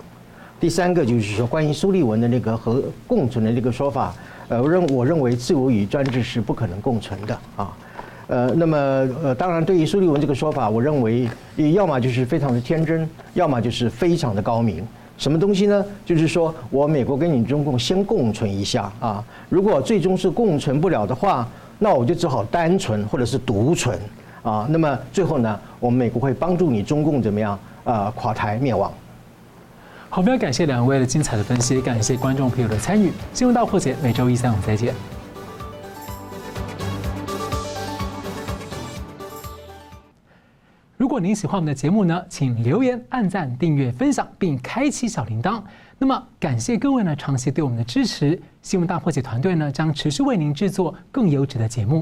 [0.60, 4.14] 第三个就是说，关于苏利文的那个和共存的这个说法，
[4.50, 7.72] 呃，认我认为自由与专制是不可能共存的啊。
[8.28, 8.78] 呃，那么
[9.24, 11.30] 呃，当然对于苏利文这个说法，我认为
[11.74, 14.86] 要么就是非常的天真，要么就是非常的高明。
[15.18, 15.86] 什么东西呢？
[16.06, 21.48] 就是说我美国跟你中共先共存一下啊，如果最终是共存不了的话，
[21.78, 23.98] 那我就只好单存或者是独存
[24.44, 24.68] 啊。
[24.70, 28.12] 那么最后呢，我们美国会帮助你中共怎么样啊？
[28.14, 28.92] 垮台灭亡。
[30.12, 33.12] 好，非常感谢两位的精彩的分析，感谢观众朋友的参与。
[33.32, 34.92] 新闻大破解每周一三五再见。
[40.98, 45.62] 如果您喜欢我们的节目呢，请留言、按赞、订阅、分享，并开启小铃铛。
[46.00, 48.40] 那么，感谢各位呢长期对我们的支持。
[48.64, 51.98] 新闻大破解团队呢将持续为您制作更优质的节目。